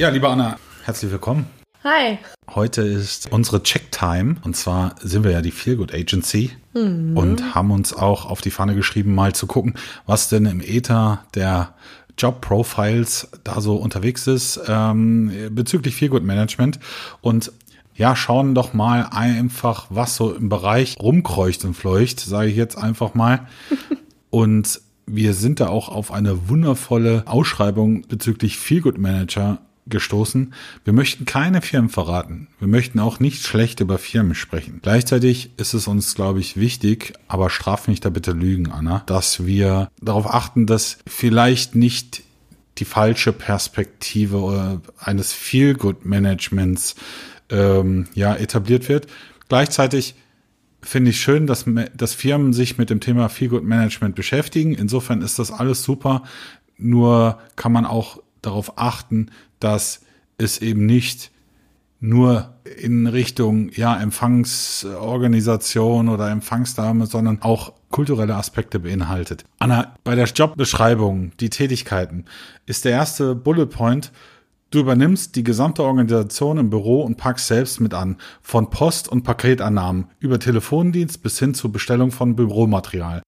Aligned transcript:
Ja, 0.00 0.08
liebe 0.08 0.30
Anna, 0.30 0.56
herzlich 0.84 1.12
willkommen. 1.12 1.44
Hi. 1.84 2.16
Heute 2.54 2.80
ist 2.80 3.30
unsere 3.30 3.62
Check-Time 3.62 4.36
und 4.44 4.56
zwar 4.56 4.94
sind 5.02 5.24
wir 5.24 5.30
ja 5.30 5.42
die 5.42 5.50
Feelgood 5.50 5.92
Agency 5.92 6.52
Mhm. 6.72 7.18
und 7.18 7.54
haben 7.54 7.70
uns 7.70 7.92
auch 7.92 8.24
auf 8.24 8.40
die 8.40 8.50
Fahne 8.50 8.74
geschrieben, 8.74 9.14
mal 9.14 9.34
zu 9.34 9.46
gucken, 9.46 9.74
was 10.06 10.30
denn 10.30 10.46
im 10.46 10.62
Ether 10.62 11.22
der 11.34 11.74
Job-Profiles 12.16 13.28
da 13.44 13.60
so 13.60 13.76
unterwegs 13.76 14.26
ist 14.26 14.58
ähm, 14.66 15.32
bezüglich 15.50 15.94
Feelgood 15.96 16.24
Management 16.24 16.80
und 17.20 17.52
ja, 17.94 18.16
schauen 18.16 18.54
doch 18.54 18.72
mal 18.72 19.06
einfach, 19.10 19.88
was 19.90 20.16
so 20.16 20.32
im 20.32 20.48
Bereich 20.48 20.96
rumkreucht 20.98 21.62
und 21.66 21.74
fleucht, 21.74 22.20
sage 22.20 22.48
ich 22.48 22.56
jetzt 22.56 22.78
einfach 22.78 23.12
mal. 23.12 23.46
Und 24.30 24.80
wir 25.04 25.34
sind 25.34 25.60
da 25.60 25.68
auch 25.68 25.90
auf 25.90 26.10
eine 26.10 26.48
wundervolle 26.48 27.24
Ausschreibung 27.26 28.08
bezüglich 28.08 28.56
Feelgood 28.56 28.96
Manager 28.96 29.58
gestoßen. 29.90 30.54
Wir 30.84 30.92
möchten 30.92 31.24
keine 31.24 31.62
Firmen 31.62 31.90
verraten. 31.90 32.48
Wir 32.58 32.68
möchten 32.68 32.98
auch 32.98 33.20
nicht 33.20 33.44
schlecht 33.44 33.80
über 33.80 33.98
Firmen 33.98 34.34
sprechen. 34.34 34.80
Gleichzeitig 34.82 35.50
ist 35.56 35.74
es 35.74 35.86
uns, 35.86 36.14
glaube 36.14 36.40
ich, 36.40 36.56
wichtig, 36.56 37.12
aber 37.28 37.50
straf 37.50 37.88
mich 37.88 38.00
da 38.00 38.10
bitte 38.10 38.32
Lügen, 38.32 38.70
Anna, 38.70 39.02
dass 39.06 39.44
wir 39.46 39.90
darauf 40.00 40.32
achten, 40.32 40.66
dass 40.66 40.98
vielleicht 41.06 41.74
nicht 41.74 42.22
die 42.78 42.84
falsche 42.84 43.32
Perspektive 43.32 44.38
oder 44.38 44.80
eines 44.98 45.32
Feelgood-Managements 45.32 46.94
ähm, 47.50 48.06
ja, 48.14 48.34
etabliert 48.34 48.88
wird. 48.88 49.06
Gleichzeitig 49.48 50.14
finde 50.82 51.10
ich 51.10 51.20
schön, 51.20 51.46
dass, 51.46 51.66
dass 51.94 52.14
Firmen 52.14 52.52
sich 52.52 52.78
mit 52.78 52.90
dem 52.90 53.00
Thema 53.00 53.28
Feelgood 53.28 53.64
Management 53.64 54.14
beschäftigen. 54.14 54.74
Insofern 54.74 55.22
ist 55.22 55.38
das 55.38 55.50
alles 55.50 55.82
super. 55.82 56.22
Nur 56.78 57.38
kann 57.56 57.72
man 57.72 57.84
auch 57.84 58.22
darauf 58.42 58.78
achten, 58.78 59.30
dass 59.58 60.02
es 60.38 60.58
eben 60.58 60.86
nicht 60.86 61.32
nur 62.00 62.54
in 62.78 63.06
Richtung 63.06 63.70
ja 63.70 64.00
Empfangsorganisation 64.00 66.08
oder 66.08 66.30
Empfangsdame, 66.30 67.06
sondern 67.06 67.42
auch 67.42 67.74
kulturelle 67.90 68.36
Aspekte 68.36 68.80
beinhaltet. 68.80 69.44
Anna, 69.58 69.94
bei 70.02 70.14
der 70.14 70.26
Jobbeschreibung, 70.26 71.32
die 71.40 71.50
Tätigkeiten, 71.50 72.24
ist 72.66 72.86
der 72.86 72.92
erste 72.92 73.34
Bullet 73.34 73.66
Point, 73.66 74.12
du 74.70 74.80
übernimmst 74.80 75.36
die 75.36 75.44
gesamte 75.44 75.82
Organisation 75.82 76.56
im 76.56 76.70
Büro 76.70 77.02
und 77.02 77.16
packst 77.16 77.48
selbst 77.48 77.80
mit 77.80 77.92
an, 77.92 78.16
von 78.40 78.70
Post- 78.70 79.08
und 79.08 79.24
Paketannahmen 79.24 80.06
über 80.20 80.38
Telefondienst 80.38 81.22
bis 81.22 81.38
hin 81.38 81.52
zur 81.52 81.72
Bestellung 81.72 82.12
von 82.12 82.36
Büromaterial. 82.36 83.20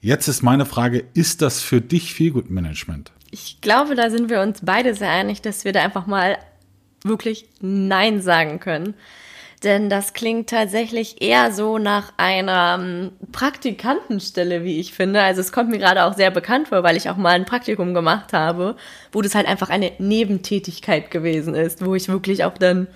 Jetzt 0.00 0.28
ist 0.28 0.42
meine 0.42 0.64
Frage, 0.64 1.04
ist 1.14 1.42
das 1.42 1.60
für 1.60 1.80
dich 1.80 2.14
Feelgood 2.14 2.50
Management? 2.50 3.10
Ich 3.30 3.60
glaube, 3.60 3.96
da 3.96 4.10
sind 4.10 4.30
wir 4.30 4.40
uns 4.40 4.60
beide 4.62 4.94
sehr 4.94 5.10
einig, 5.10 5.42
dass 5.42 5.64
wir 5.64 5.72
da 5.72 5.82
einfach 5.82 6.06
mal 6.06 6.38
wirklich 7.02 7.46
Nein 7.60 8.22
sagen 8.22 8.60
können. 8.60 8.94
Denn 9.64 9.90
das 9.90 10.12
klingt 10.12 10.50
tatsächlich 10.50 11.20
eher 11.20 11.50
so 11.50 11.78
nach 11.78 12.12
einer 12.16 12.78
ähm, 12.80 13.10
Praktikantenstelle, 13.32 14.62
wie 14.62 14.78
ich 14.78 14.92
finde. 14.92 15.20
Also 15.20 15.40
es 15.40 15.50
kommt 15.50 15.70
mir 15.70 15.78
gerade 15.78 16.04
auch 16.04 16.14
sehr 16.14 16.30
bekannt 16.30 16.68
vor, 16.68 16.84
weil 16.84 16.96
ich 16.96 17.10
auch 17.10 17.16
mal 17.16 17.30
ein 17.30 17.44
Praktikum 17.44 17.92
gemacht 17.92 18.32
habe, 18.32 18.76
wo 19.10 19.20
das 19.20 19.34
halt 19.34 19.48
einfach 19.48 19.68
eine 19.68 19.90
Nebentätigkeit 19.98 21.10
gewesen 21.10 21.56
ist, 21.56 21.84
wo 21.84 21.96
ich 21.96 22.08
wirklich 22.08 22.44
auch 22.44 22.56
dann 22.56 22.86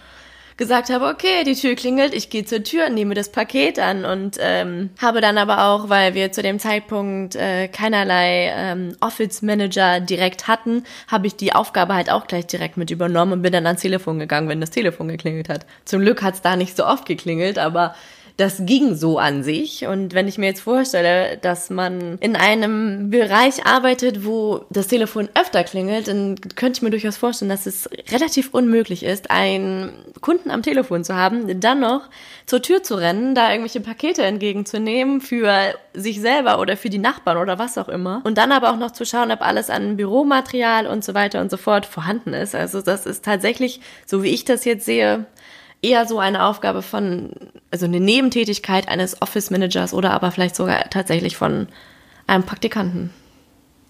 gesagt 0.56 0.90
habe, 0.90 1.06
okay, 1.06 1.44
die 1.44 1.54
Tür 1.54 1.74
klingelt, 1.74 2.14
ich 2.14 2.30
gehe 2.30 2.44
zur 2.44 2.62
Tür, 2.62 2.88
nehme 2.88 3.14
das 3.14 3.30
Paket 3.30 3.78
an 3.78 4.04
und 4.04 4.38
ähm, 4.40 4.90
habe 5.00 5.20
dann 5.20 5.38
aber 5.38 5.64
auch, 5.66 5.88
weil 5.88 6.14
wir 6.14 6.32
zu 6.32 6.42
dem 6.42 6.58
Zeitpunkt 6.58 7.36
äh, 7.36 7.68
keinerlei 7.68 8.52
ähm, 8.54 8.96
Office 9.00 9.42
Manager 9.42 10.00
direkt 10.00 10.48
hatten, 10.48 10.84
habe 11.08 11.26
ich 11.26 11.36
die 11.36 11.52
Aufgabe 11.52 11.94
halt 11.94 12.10
auch 12.10 12.26
gleich 12.26 12.46
direkt 12.46 12.76
mit 12.76 12.90
übernommen 12.90 13.32
und 13.32 13.42
bin 13.42 13.52
dann 13.52 13.66
ans 13.66 13.82
Telefon 13.82 14.18
gegangen, 14.18 14.48
wenn 14.48 14.60
das 14.60 14.70
Telefon 14.70 15.08
geklingelt 15.08 15.48
hat. 15.48 15.66
Zum 15.84 16.00
Glück 16.00 16.22
hat 16.22 16.34
es 16.34 16.42
da 16.42 16.56
nicht 16.56 16.76
so 16.76 16.86
oft 16.86 17.06
geklingelt, 17.06 17.58
aber 17.58 17.94
das 18.42 18.62
ging 18.66 18.96
so 18.96 19.18
an 19.18 19.44
sich. 19.44 19.86
Und 19.86 20.14
wenn 20.14 20.26
ich 20.26 20.36
mir 20.36 20.46
jetzt 20.46 20.62
vorstelle, 20.62 21.38
dass 21.38 21.70
man 21.70 22.18
in 22.18 22.34
einem 22.34 23.08
Bereich 23.08 23.64
arbeitet, 23.66 24.26
wo 24.26 24.64
das 24.68 24.88
Telefon 24.88 25.28
öfter 25.34 25.62
klingelt, 25.62 26.08
dann 26.08 26.34
könnte 26.56 26.78
ich 26.78 26.82
mir 26.82 26.90
durchaus 26.90 27.16
vorstellen, 27.16 27.50
dass 27.50 27.66
es 27.66 27.88
relativ 28.10 28.52
unmöglich 28.52 29.04
ist, 29.04 29.30
einen 29.30 29.92
Kunden 30.20 30.50
am 30.50 30.62
Telefon 30.62 31.04
zu 31.04 31.14
haben, 31.14 31.60
dann 31.60 31.80
noch 31.80 32.08
zur 32.46 32.62
Tür 32.62 32.82
zu 32.82 32.96
rennen, 32.96 33.36
da 33.36 33.50
irgendwelche 33.50 33.80
Pakete 33.80 34.24
entgegenzunehmen 34.24 35.20
für 35.20 35.74
sich 35.94 36.20
selber 36.20 36.58
oder 36.58 36.76
für 36.76 36.90
die 36.90 36.98
Nachbarn 36.98 37.38
oder 37.38 37.60
was 37.60 37.78
auch 37.78 37.88
immer. 37.88 38.22
Und 38.24 38.38
dann 38.38 38.50
aber 38.50 38.72
auch 38.72 38.76
noch 38.76 38.90
zu 38.90 39.06
schauen, 39.06 39.30
ob 39.30 39.40
alles 39.42 39.70
an 39.70 39.96
Büromaterial 39.96 40.88
und 40.88 41.04
so 41.04 41.14
weiter 41.14 41.40
und 41.40 41.50
so 41.50 41.56
fort 41.56 41.86
vorhanden 41.86 42.34
ist. 42.34 42.56
Also 42.56 42.82
das 42.82 43.06
ist 43.06 43.24
tatsächlich, 43.24 43.80
so 44.04 44.24
wie 44.24 44.30
ich 44.30 44.44
das 44.44 44.64
jetzt 44.64 44.84
sehe, 44.84 45.26
eher 45.82 46.06
so 46.06 46.18
eine 46.18 46.44
Aufgabe 46.44 46.80
von, 46.80 47.30
also 47.70 47.86
eine 47.86 48.00
Nebentätigkeit 48.00 48.88
eines 48.88 49.20
Office 49.20 49.50
Managers 49.50 49.92
oder 49.92 50.12
aber 50.12 50.30
vielleicht 50.30 50.56
sogar 50.56 50.88
tatsächlich 50.90 51.36
von 51.36 51.66
einem 52.26 52.44
Praktikanten. 52.44 53.10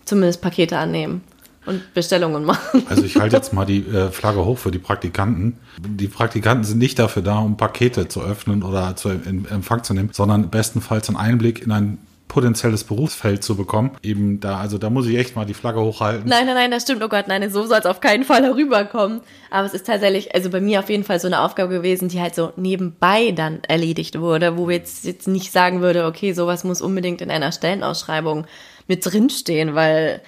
Zumindest 0.05 0.41
Pakete 0.41 0.79
annehmen 0.79 1.23
und 1.67 1.95
Bestellungen 1.95 2.45
machen. 2.47 2.83
Also 2.89 3.05
ich 3.05 3.17
halte 3.17 3.37
jetzt 3.37 3.53
mal 3.53 3.67
die 3.67 3.87
äh, 3.87 4.11
Flagge 4.11 4.45
hoch 4.45 4.59
für 4.59 4.71
die 4.71 4.79
Praktikanten. 4.79 5.59
Die 5.79 6.09
Praktikanten 6.09 6.65
sind 6.65 6.79
nicht 6.79 6.99
dafür 6.99 7.23
da, 7.23 7.39
um 7.39 7.57
Pakete 7.57 8.09
zu 8.09 8.23
öffnen 8.23 8.63
oder 8.63 8.97
zu 8.97 9.11
in 9.11 9.47
Empfang 9.47 9.85
zu 9.85 9.95
nehmen, 9.95 10.11
sondern 10.13 10.51
bestenfalls 10.51 11.09
einen 11.09 11.19
Einblick 11.19 11.63
in 11.63 11.71
ein 11.71 11.99
potenzielles 12.33 12.85
Berufsfeld 12.85 13.45
zu 13.45 13.57
bekommen. 13.57 13.91
Eben 14.03 14.41
da, 14.41 14.59
also 14.59 14.79
da 14.79 14.89
muss 14.89 15.07
ich 15.07 15.19
echt 15.19 15.37
mal 15.37 15.45
die 15.45 15.53
Flagge 15.53 15.81
hochhalten. 15.81 16.27
Nein, 16.27 16.47
nein, 16.47 16.55
nein, 16.55 16.71
das 16.71 16.85
stimmt. 16.85 17.03
Oh 17.03 17.09
Gott, 17.09 17.29
nein, 17.29 17.49
so 17.51 17.67
soll 17.67 17.79
es 17.79 17.85
auf 17.85 18.01
keinen 18.01 18.25
Fall 18.25 18.43
herüberkommen. 18.43 19.21
Aber 19.51 19.67
es 19.67 19.75
ist 19.75 19.87
tatsächlich, 19.87 20.35
also 20.35 20.49
bei 20.49 20.63
mir 20.63 20.79
auf 20.79 20.89
jeden 20.89 21.05
Fall 21.05 21.21
so 21.21 21.27
eine 21.27 21.41
Aufgabe 21.43 21.75
gewesen, 21.75 22.09
die 22.09 22.21
halt 22.23 22.35
so 22.35 22.53
nebenbei 22.57 23.33
dann 23.33 23.61
erledigt 23.69 24.19
wurde, 24.19 24.57
wo 24.57 24.71
jetzt, 24.71 25.05
jetzt 25.05 25.29
nicht 25.29 25.53
sagen 25.53 25.83
würde, 25.83 26.07
okay, 26.07 26.33
sowas 26.33 26.65
muss 26.65 26.81
unbedingt 26.81 27.21
in 27.21 27.31
einer 27.31 27.53
Stellenausschreibung 27.53 28.47
mit 28.89 29.05
drinstehen, 29.05 29.75
weil 29.75 30.23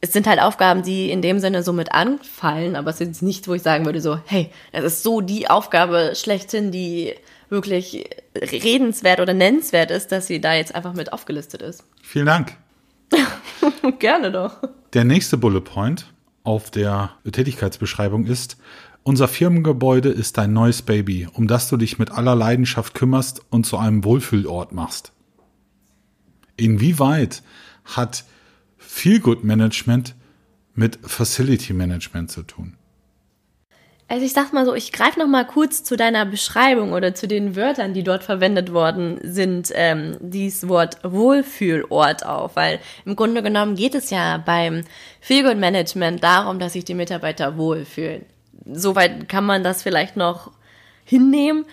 es 0.00 0.14
sind 0.14 0.26
halt 0.26 0.40
Aufgaben, 0.40 0.82
die 0.82 1.10
in 1.10 1.20
dem 1.20 1.40
Sinne 1.40 1.62
so 1.62 1.74
mit 1.74 1.92
anfallen, 1.92 2.74
aber 2.74 2.88
es 2.88 3.02
ist 3.02 3.22
nichts, 3.22 3.46
wo 3.48 3.52
ich 3.52 3.62
sagen 3.62 3.84
würde, 3.84 4.00
so, 4.00 4.18
hey, 4.24 4.50
das 4.72 4.84
ist 4.84 5.02
so 5.02 5.20
die 5.20 5.50
Aufgabe 5.50 6.12
schlechthin, 6.14 6.72
die 6.72 7.14
wirklich 7.50 8.08
redenswert 8.34 9.20
oder 9.20 9.34
nennenswert 9.34 9.90
ist, 9.90 10.12
dass 10.12 10.26
sie 10.26 10.40
da 10.40 10.54
jetzt 10.54 10.74
einfach 10.74 10.94
mit 10.94 11.12
aufgelistet 11.12 11.62
ist. 11.62 11.84
Vielen 12.02 12.26
Dank. 12.26 12.56
Gerne 13.98 14.30
doch. 14.30 14.56
Der 14.92 15.04
nächste 15.04 15.36
Bullet 15.36 15.60
Point 15.60 16.12
auf 16.42 16.70
der 16.70 17.10
Tätigkeitsbeschreibung 17.30 18.26
ist, 18.26 18.56
unser 19.02 19.28
Firmengebäude 19.28 20.10
ist 20.10 20.38
dein 20.38 20.52
neues 20.52 20.82
Baby, 20.82 21.26
um 21.32 21.46
das 21.46 21.68
du 21.68 21.76
dich 21.76 21.98
mit 21.98 22.10
aller 22.10 22.34
Leidenschaft 22.34 22.94
kümmerst 22.94 23.42
und 23.50 23.66
zu 23.66 23.78
einem 23.78 24.04
Wohlfühlort 24.04 24.72
machst. 24.72 25.12
Inwieweit 26.56 27.42
hat 27.84 28.24
Feelgood 28.76 29.42
Management 29.44 30.14
mit 30.74 30.98
Facility 31.02 31.72
Management 31.72 32.30
zu 32.30 32.42
tun? 32.42 32.76
Also 34.10 34.24
ich 34.24 34.32
sag 34.32 34.52
mal 34.52 34.66
so, 34.66 34.74
ich 34.74 34.90
greife 34.90 35.20
noch 35.20 35.28
mal 35.28 35.46
kurz 35.46 35.84
zu 35.84 35.96
deiner 35.96 36.26
Beschreibung 36.26 36.94
oder 36.94 37.14
zu 37.14 37.28
den 37.28 37.54
Wörtern, 37.54 37.94
die 37.94 38.02
dort 38.02 38.24
verwendet 38.24 38.72
worden 38.72 39.20
sind, 39.22 39.70
ähm, 39.72 40.16
dieses 40.18 40.68
Wort 40.68 40.96
Wohlfühlort 41.04 42.26
auf, 42.26 42.56
weil 42.56 42.80
im 43.04 43.14
Grunde 43.14 43.40
genommen 43.40 43.76
geht 43.76 43.94
es 43.94 44.10
ja 44.10 44.38
beim 44.44 44.82
Feelgood 45.20 45.58
Management 45.58 46.24
darum, 46.24 46.58
dass 46.58 46.72
sich 46.72 46.84
die 46.84 46.94
Mitarbeiter 46.94 47.56
wohlfühlen. 47.56 48.26
Soweit 48.72 49.28
kann 49.28 49.46
man 49.46 49.62
das 49.62 49.84
vielleicht 49.84 50.16
noch 50.16 50.50
hinnehmen, 51.04 51.64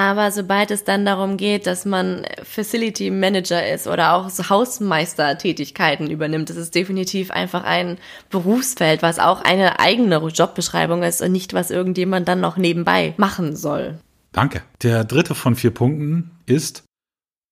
Aber 0.00 0.30
sobald 0.30 0.70
es 0.70 0.82
dann 0.82 1.04
darum 1.04 1.36
geht, 1.36 1.66
dass 1.66 1.84
man 1.84 2.24
Facility 2.42 3.10
Manager 3.10 3.70
ist 3.70 3.86
oder 3.86 4.14
auch 4.14 4.30
Hausmeistertätigkeiten 4.48 6.08
übernimmt, 6.08 6.48
das 6.48 6.56
ist 6.56 6.74
definitiv 6.74 7.30
einfach 7.30 7.64
ein 7.64 7.98
Berufsfeld, 8.30 9.02
was 9.02 9.18
auch 9.18 9.42
eine 9.42 9.78
eigene 9.78 10.16
Jobbeschreibung 10.16 11.02
ist 11.02 11.20
und 11.20 11.32
nicht, 11.32 11.52
was 11.52 11.70
irgendjemand 11.70 12.28
dann 12.28 12.40
noch 12.40 12.56
nebenbei 12.56 13.12
machen 13.18 13.56
soll. 13.56 13.98
Danke. 14.32 14.62
Der 14.82 15.04
dritte 15.04 15.34
von 15.34 15.54
vier 15.54 15.72
Punkten 15.72 16.30
ist, 16.46 16.84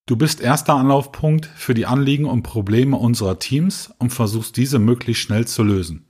du 0.07 0.17
bist 0.17 0.41
erster 0.41 0.73
Anlaufpunkt 0.73 1.45
für 1.45 1.75
die 1.75 1.85
Anliegen 1.85 2.25
und 2.25 2.45
Probleme 2.45 2.97
unserer 2.97 3.39
Teams 3.39 3.93
und 3.99 4.09
versuchst 4.09 4.57
diese 4.57 4.79
möglichst 4.79 5.23
schnell 5.23 5.47
zu 5.47 5.63
lösen. 5.63 6.07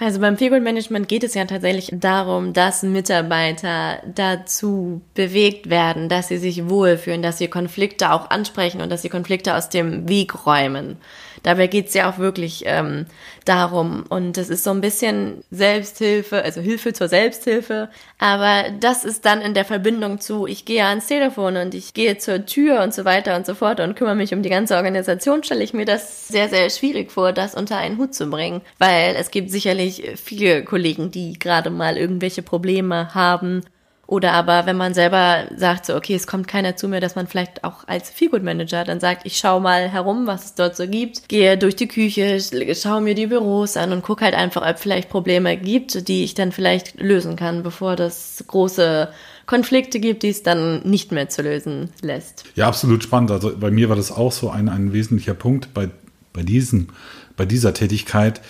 Also 0.00 0.20
beim 0.20 0.36
Feel 0.36 0.60
Management 0.60 1.08
geht 1.08 1.24
es 1.24 1.34
ja 1.34 1.44
tatsächlich 1.44 1.90
darum, 1.92 2.52
dass 2.52 2.84
Mitarbeiter 2.84 4.00
dazu 4.14 5.00
bewegt 5.14 5.70
werden, 5.70 6.08
dass 6.08 6.28
sie 6.28 6.38
sich 6.38 6.68
wohlfühlen, 6.68 7.20
dass 7.20 7.38
sie 7.38 7.48
Konflikte 7.48 8.12
auch 8.12 8.30
ansprechen 8.30 8.80
und 8.80 8.90
dass 8.90 9.02
sie 9.02 9.08
Konflikte 9.08 9.56
aus 9.56 9.70
dem 9.70 10.08
Weg 10.08 10.46
räumen. 10.46 10.98
Dabei 11.42 11.66
geht 11.66 11.88
es 11.88 11.94
ja 11.94 12.10
auch 12.10 12.18
wirklich 12.18 12.62
ähm, 12.66 13.06
darum. 13.48 14.04
Und 14.08 14.36
das 14.36 14.50
ist 14.50 14.64
so 14.64 14.70
ein 14.70 14.80
bisschen 14.80 15.42
Selbsthilfe, 15.50 16.42
also 16.42 16.60
Hilfe 16.60 16.92
zur 16.92 17.08
Selbsthilfe. 17.08 17.88
Aber 18.18 18.64
das 18.78 19.04
ist 19.04 19.24
dann 19.24 19.40
in 19.40 19.54
der 19.54 19.64
Verbindung 19.64 20.20
zu, 20.20 20.46
ich 20.46 20.64
gehe 20.64 20.84
ans 20.84 21.06
Telefon 21.06 21.56
und 21.56 21.74
ich 21.74 21.94
gehe 21.94 22.18
zur 22.18 22.46
Tür 22.46 22.82
und 22.82 22.92
so 22.92 23.04
weiter 23.04 23.36
und 23.36 23.46
so 23.46 23.54
fort 23.54 23.80
und 23.80 23.96
kümmere 23.96 24.16
mich 24.16 24.34
um 24.34 24.42
die 24.42 24.50
ganze 24.50 24.76
Organisation, 24.76 25.42
stelle 25.42 25.64
ich 25.64 25.72
mir 25.72 25.84
das 25.86 26.28
sehr, 26.28 26.48
sehr 26.48 26.68
schwierig 26.70 27.10
vor, 27.10 27.32
das 27.32 27.54
unter 27.54 27.78
einen 27.78 27.98
Hut 27.98 28.14
zu 28.14 28.28
bringen. 28.28 28.60
Weil 28.78 29.16
es 29.16 29.30
gibt 29.30 29.50
sicherlich 29.50 30.12
viele 30.22 30.64
Kollegen, 30.64 31.10
die 31.10 31.38
gerade 31.38 31.70
mal 31.70 31.96
irgendwelche 31.96 32.42
Probleme 32.42 33.14
haben 33.14 33.64
oder 34.08 34.32
aber 34.32 34.64
wenn 34.64 34.78
man 34.78 34.94
selber 34.94 35.44
sagt, 35.54 35.84
so, 35.84 35.94
okay, 35.94 36.14
es 36.14 36.26
kommt 36.26 36.48
keiner 36.48 36.76
zu 36.76 36.88
mir, 36.88 36.98
dass 36.98 37.14
man 37.14 37.26
vielleicht 37.26 37.62
auch 37.62 37.86
als 37.86 38.08
Feelgood 38.08 38.42
Manager 38.42 38.82
dann 38.82 39.00
sagt, 39.00 39.26
ich 39.26 39.36
schaue 39.36 39.60
mal 39.60 39.90
herum, 39.90 40.26
was 40.26 40.46
es 40.46 40.54
dort 40.54 40.76
so 40.76 40.88
gibt, 40.88 41.28
gehe 41.28 41.58
durch 41.58 41.76
die 41.76 41.88
Küche, 41.88 42.40
schaue 42.74 43.02
mir 43.02 43.14
die 43.14 43.26
Büros 43.26 43.76
an 43.76 43.92
und 43.92 44.02
gucke 44.02 44.24
halt 44.24 44.34
einfach, 44.34 44.66
ob 44.66 44.78
vielleicht 44.78 45.10
Probleme 45.10 45.58
gibt, 45.58 46.08
die 46.08 46.24
ich 46.24 46.32
dann 46.32 46.52
vielleicht 46.52 46.98
lösen 46.98 47.36
kann, 47.36 47.62
bevor 47.62 47.96
das 47.96 48.42
große 48.46 49.10
Konflikte 49.44 50.00
gibt, 50.00 50.22
die 50.22 50.30
es 50.30 50.42
dann 50.42 50.80
nicht 50.88 51.12
mehr 51.12 51.28
zu 51.28 51.42
lösen 51.42 51.90
lässt. 52.00 52.44
Ja, 52.54 52.66
absolut 52.66 53.02
spannend. 53.04 53.30
Also 53.30 53.54
bei 53.60 53.70
mir 53.70 53.90
war 53.90 53.96
das 53.96 54.10
auch 54.10 54.32
so 54.32 54.48
ein, 54.48 54.70
ein 54.70 54.94
wesentlicher 54.94 55.34
Punkt 55.34 55.74
bei, 55.74 55.90
bei, 56.32 56.42
diesen, 56.42 56.88
bei 57.36 57.44
dieser 57.44 57.74
Tätigkeit, 57.74 58.40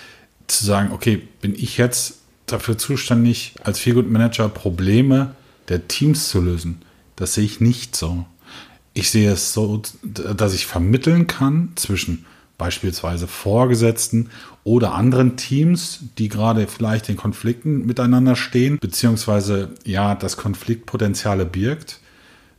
zu 0.47 0.65
sagen, 0.65 0.93
okay, 0.93 1.21
bin 1.41 1.53
ich 1.55 1.79
jetzt 1.79 2.21
dafür 2.47 2.79
zuständig, 2.79 3.55
als 3.65 3.81
Feelgood 3.81 4.09
Manager 4.09 4.49
Probleme 4.49 5.35
der 5.69 5.89
Teams 5.89 6.29
zu 6.29 6.41
lösen. 6.41 6.83
Das 7.17 7.35
sehe 7.35 7.45
ich 7.45 7.61
nicht 7.61 7.97
so. 7.97 8.25
Ich 8.95 9.11
sehe 9.11 9.31
es 9.31 9.53
so, 9.53 9.83
dass 10.03 10.55
ich 10.55 10.67
vermitteln 10.67 11.27
kann 11.27 11.73
zwischen 11.77 12.27
beispielsweise 12.57 13.29
Vorgesetzten 13.29 14.31
oder 14.65 14.93
anderen 14.95 15.37
Teams, 15.37 16.01
die 16.19 16.29
gerade 16.29 16.67
vielleicht 16.67 17.09
in 17.09 17.17
Konflikten 17.17 17.87
miteinander 17.87 18.35
stehen, 18.35 18.79
beziehungsweise 18.81 19.71
ja, 19.85 20.17
das 20.17 20.37
Konfliktpotenziale 20.37 21.47
birgt. 21.47 22.01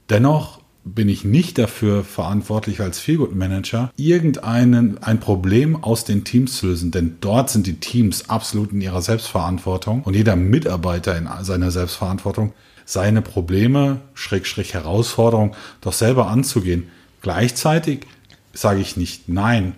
Dennoch 0.10 0.62
bin 0.86 1.10
ich 1.10 1.26
nicht 1.26 1.58
dafür 1.58 2.04
verantwortlich 2.04 2.80
als 2.80 3.00
Feelgood 3.00 3.36
Manager, 3.36 3.92
irgendeinen 3.98 4.98
ein 5.04 5.20
Problem 5.20 5.84
aus 5.84 6.06
den 6.06 6.24
Teams 6.24 6.58
zu 6.58 6.68
lösen, 6.68 6.92
denn 6.92 7.18
dort 7.22 7.50
sind 7.50 7.68
die 7.68 7.80
Teams 7.80 8.30
absolut 8.30 8.72
in 8.72 8.82
ihrer 8.82 9.02
Selbstverantwortung 9.02 10.04
und 10.04 10.16
jeder 10.16 10.36
Mitarbeiter 10.36 11.18
in 11.18 11.28
seiner 11.42 11.72
Selbstverantwortung 11.72 12.54
seine 12.90 13.22
Probleme, 13.22 14.02
Schrägstrich 14.16 14.74
Herausforderungen 14.74 15.54
doch 15.80 15.94
selber 15.94 16.28
anzugehen. 16.28 16.90
Gleichzeitig 17.22 18.08
sage 18.52 18.80
ich 18.80 18.98
nicht 18.98 19.30
nein. 19.30 19.76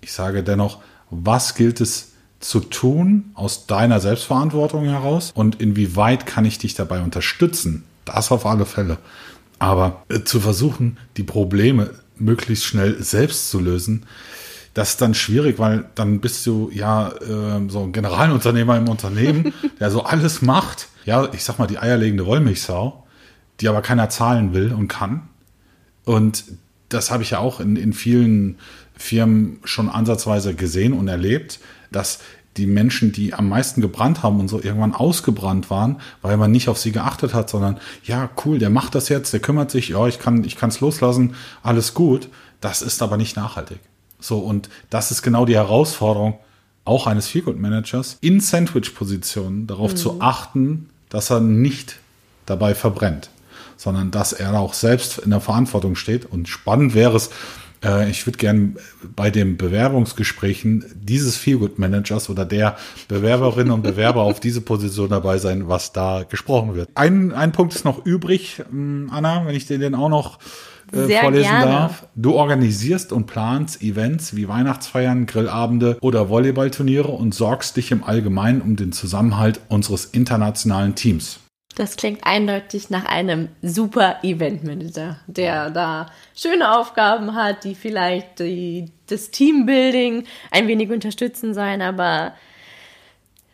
Ich 0.00 0.12
sage 0.12 0.42
dennoch, 0.42 0.78
was 1.10 1.54
gilt 1.54 1.82
es 1.82 2.12
zu 2.40 2.60
tun 2.60 3.32
aus 3.34 3.66
deiner 3.66 4.00
Selbstverantwortung 4.00 4.86
heraus 4.86 5.30
und 5.34 5.60
inwieweit 5.60 6.24
kann 6.24 6.46
ich 6.46 6.56
dich 6.56 6.74
dabei 6.74 7.02
unterstützen? 7.02 7.84
Das 8.06 8.32
auf 8.32 8.46
alle 8.46 8.64
Fälle. 8.64 8.96
Aber 9.58 10.02
äh, 10.08 10.24
zu 10.24 10.40
versuchen, 10.40 10.96
die 11.18 11.22
Probleme 11.22 11.90
möglichst 12.16 12.64
schnell 12.64 13.02
selbst 13.02 13.50
zu 13.50 13.60
lösen, 13.60 14.06
das 14.76 14.90
ist 14.90 15.00
dann 15.00 15.14
schwierig, 15.14 15.58
weil 15.58 15.86
dann 15.94 16.20
bist 16.20 16.44
du 16.46 16.70
ja 16.72 17.08
äh, 17.08 17.68
so 17.68 17.82
ein 17.82 17.92
Generalunternehmer 17.92 18.76
im 18.76 18.88
Unternehmen, 18.88 19.54
der 19.80 19.90
so 19.90 20.02
alles 20.02 20.42
macht 20.42 20.88
ja, 21.06 21.32
ich 21.32 21.44
sag 21.44 21.58
mal, 21.58 21.66
die 21.66 21.78
eierlegende 21.78 22.26
Wollmilchsau, 22.26 23.04
die 23.60 23.68
aber 23.68 23.80
keiner 23.80 24.10
zahlen 24.10 24.52
will 24.52 24.72
und 24.72 24.88
kann. 24.88 25.28
Und 26.04 26.44
das 26.90 27.10
habe 27.10 27.22
ich 27.22 27.30
ja 27.30 27.38
auch 27.38 27.60
in, 27.60 27.76
in 27.76 27.92
vielen 27.92 28.58
Firmen 28.96 29.60
schon 29.64 29.88
ansatzweise 29.88 30.54
gesehen 30.54 30.92
und 30.92 31.08
erlebt, 31.08 31.60
dass 31.90 32.18
die 32.56 32.66
Menschen, 32.66 33.12
die 33.12 33.34
am 33.34 33.48
meisten 33.48 33.80
gebrannt 33.80 34.22
haben 34.22 34.40
und 34.40 34.48
so 34.48 34.60
irgendwann 34.60 34.94
ausgebrannt 34.94 35.70
waren, 35.70 36.00
weil 36.22 36.36
man 36.36 36.50
nicht 36.50 36.68
auf 36.68 36.78
sie 36.78 36.90
geachtet 36.90 37.34
hat, 37.34 37.50
sondern 37.50 37.78
ja, 38.02 38.30
cool, 38.44 38.58
der 38.58 38.70
macht 38.70 38.94
das 38.94 39.08
jetzt, 39.08 39.32
der 39.32 39.40
kümmert 39.40 39.70
sich, 39.70 39.90
ja, 39.90 40.06
ich 40.06 40.18
kann 40.18 40.42
ich 40.42 40.56
kann 40.56 40.70
es 40.70 40.80
loslassen, 40.80 41.34
alles 41.62 41.94
gut. 41.94 42.28
Das 42.60 42.82
ist 42.82 43.02
aber 43.02 43.18
nicht 43.18 43.36
nachhaltig. 43.36 43.78
So 44.20 44.38
und 44.38 44.68
das 44.90 45.10
ist 45.10 45.22
genau 45.22 45.44
die 45.44 45.56
Herausforderung 45.56 46.38
auch 46.84 47.06
eines 47.06 47.28
Feelgood 47.28 47.58
Managers 47.58 48.16
in 48.20 48.40
Sandwich 48.40 48.94
Positionen 48.94 49.66
darauf 49.66 49.92
mhm. 49.92 49.96
zu 49.96 50.20
achten, 50.20 50.88
dass 51.08 51.30
er 51.30 51.40
nicht 51.40 51.98
dabei 52.46 52.74
verbrennt, 52.74 53.30
sondern 53.76 54.10
dass 54.10 54.32
er 54.32 54.58
auch 54.58 54.72
selbst 54.72 55.18
in 55.18 55.30
der 55.30 55.40
Verantwortung 55.40 55.96
steht. 55.96 56.24
Und 56.24 56.48
spannend 56.48 56.94
wäre 56.94 57.16
es, 57.16 57.30
äh, 57.84 58.08
ich 58.08 58.26
würde 58.26 58.38
gerne 58.38 58.74
bei 59.14 59.30
den 59.30 59.56
Bewerbungsgesprächen 59.56 60.84
dieses 60.94 61.36
Feelgood 61.36 61.78
Managers 61.78 62.30
oder 62.30 62.44
der 62.44 62.76
Bewerberinnen 63.08 63.72
und 63.72 63.82
Bewerber 63.82 64.22
auf 64.22 64.40
diese 64.40 64.60
Position 64.60 65.10
dabei 65.10 65.38
sein, 65.38 65.68
was 65.68 65.92
da 65.92 66.24
gesprochen 66.28 66.74
wird. 66.74 66.88
Ein, 66.94 67.32
ein 67.32 67.52
Punkt 67.52 67.74
ist 67.74 67.84
noch 67.84 68.06
übrig, 68.06 68.62
Anna, 68.70 69.44
wenn 69.44 69.54
ich 69.54 69.66
den 69.66 69.94
auch 69.94 70.08
noch 70.08 70.38
äh, 70.92 71.20
vorlesen 71.20 71.50
gerne. 71.50 71.66
darf. 71.66 72.08
Du 72.14 72.34
organisierst 72.34 73.12
und 73.12 73.26
planst 73.26 73.82
Events 73.82 74.36
wie 74.36 74.48
Weihnachtsfeiern, 74.48 75.26
Grillabende 75.26 75.98
oder 76.00 76.28
Volleyballturniere 76.28 77.08
und 77.08 77.34
sorgst 77.34 77.76
dich 77.76 77.90
im 77.90 78.04
Allgemeinen 78.04 78.60
um 78.60 78.76
den 78.76 78.92
Zusammenhalt 78.92 79.60
unseres 79.68 80.04
internationalen 80.06 80.94
Teams. 80.94 81.40
Das 81.76 81.96
klingt 81.96 82.24
eindeutig 82.24 82.88
nach 82.88 83.04
einem 83.04 83.50
super 83.60 84.16
Eventmanager, 84.22 85.18
der 85.26 85.70
da 85.70 86.06
schöne 86.34 86.78
Aufgaben 86.78 87.34
hat, 87.34 87.64
die 87.64 87.74
vielleicht 87.74 88.38
die, 88.38 88.90
das 89.08 89.30
Teambuilding 89.30 90.24
ein 90.50 90.68
wenig 90.68 90.90
unterstützen 90.90 91.52
sollen, 91.52 91.82
aber 91.82 92.32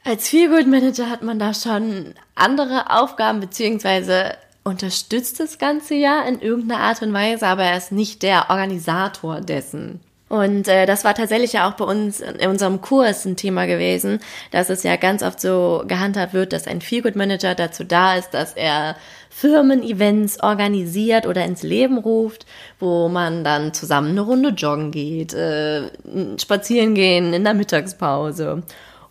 als 0.05 0.29
Feelgood 0.29 0.67
Manager 0.67 1.11
hat 1.11 1.23
man 1.23 1.39
da 1.39 1.53
schon 1.55 2.15
andere 2.35 2.91
Aufgaben, 2.91 3.41
beziehungsweise 3.41 4.35
unterstützt 4.65 5.41
das 5.41 5.59
ganze 5.59 5.95
ja 5.95 6.23
in 6.23 6.41
irgendeiner 6.41 6.81
Art 6.81 7.03
und 7.03 7.13
Weise, 7.13 7.47
aber 7.47 7.65
er 7.65 7.77
ist 7.77 7.93
nicht 7.93 8.23
der 8.23 8.51
Organisator 8.51 9.41
dessen. 9.41 10.01
Und 10.29 10.67
äh, 10.67 10.87
das 10.87 11.05
war 11.05 11.15
tatsächlich 11.15 11.53
ja 11.53 11.69
auch 11.69 11.75
bei 11.75 11.85
uns 11.85 12.21
in 12.21 12.49
unserem 12.49 12.81
Kurs 12.81 13.27
ein 13.27 13.37
Thema 13.37 13.67
gewesen, 13.67 14.19
dass 14.51 14.71
es 14.71 14.83
ja 14.83 14.97
ganz 14.97 15.23
oft 15.23 15.39
so 15.39 15.85
gehandhabt 15.87 16.33
wird, 16.33 16.55
dass 16.55 16.67
ein 16.67 16.81
Feelgood 16.81 17.17
Manager 17.17 17.55
dazu 17.55 17.85
da 17.85 18.17
ist, 18.17 18.31
dass 18.31 18.55
er 18.55 18.97
Firmen-Events 19.29 20.43
organisiert 20.43 21.27
oder 21.27 21.45
ins 21.45 21.63
Leben 21.63 21.99
ruft, 21.99 22.47
wo 22.79 23.11
man 23.11 23.45
dann 23.45 23.75
zusammen 23.75 24.13
eine 24.13 24.23
Runde 24.23 24.51
joggen 24.51 24.91
geht, 24.91 25.35
äh, 25.35 25.91
spazieren 26.39 26.95
gehen 26.95 27.35
in 27.35 27.45
der 27.45 27.53
Mittagspause 27.53 28.63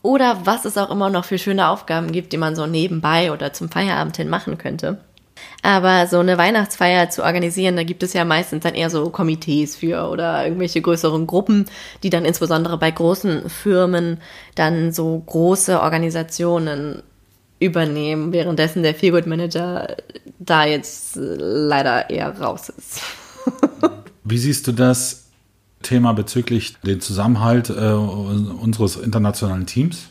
oder 0.02 0.40
was 0.46 0.66
es 0.66 0.76
auch 0.78 0.90
immer 0.90 1.12
noch 1.12 1.26
für 1.26 1.38
schöne 1.38 1.68
Aufgaben 1.68 2.12
gibt, 2.12 2.34
die 2.34 2.38
man 2.38 2.56
so 2.56 2.66
nebenbei 2.66 3.32
oder 3.32 3.54
zum 3.54 3.70
Feierabend 3.70 4.18
hin 4.18 4.30
machen 4.30 4.58
könnte. 4.58 4.98
Aber 5.62 6.08
so 6.08 6.20
eine 6.20 6.38
Weihnachtsfeier 6.38 7.10
zu 7.10 7.24
organisieren, 7.24 7.76
da 7.76 7.84
gibt 7.84 8.04
es 8.04 8.14
ja 8.14 8.26
meistens 8.26 8.64
dann 8.64 8.74
eher 8.74 8.90
so 8.90 9.10
Komitees 9.10 9.76
für 9.76 10.10
oder 10.10 10.44
irgendwelche 10.44 10.82
größeren 10.82 11.28
Gruppen, 11.28 11.66
die 12.04 12.10
dann 12.10 12.26
insbesondere 12.26 12.78
bei 12.78 12.90
großen 12.90 13.50
Firmen 13.50 14.18
dann 14.56 14.92
so 14.92 15.22
große 15.26 15.80
Organisationen 15.82 17.04
übernehmen, 17.60 18.34
währenddessen 18.34 18.82
der 18.82 18.96
Feelgood 18.96 19.28
Manager 19.28 19.96
da 20.40 20.66
jetzt 20.66 21.16
leider 21.16 22.10
eher 22.10 22.40
raus 22.40 22.70
ist. 22.70 23.02
Wie 24.24 24.38
siehst 24.40 24.68
du 24.68 24.72
das 24.72 25.30
Thema 25.84 26.14
bezüglich 26.14 26.78
den 26.82 27.02
Zusammenhalt 27.02 27.70
äh, 27.70 27.74
unseres 27.74 28.96
internationalen 28.96 29.66
Teams? 29.66 30.11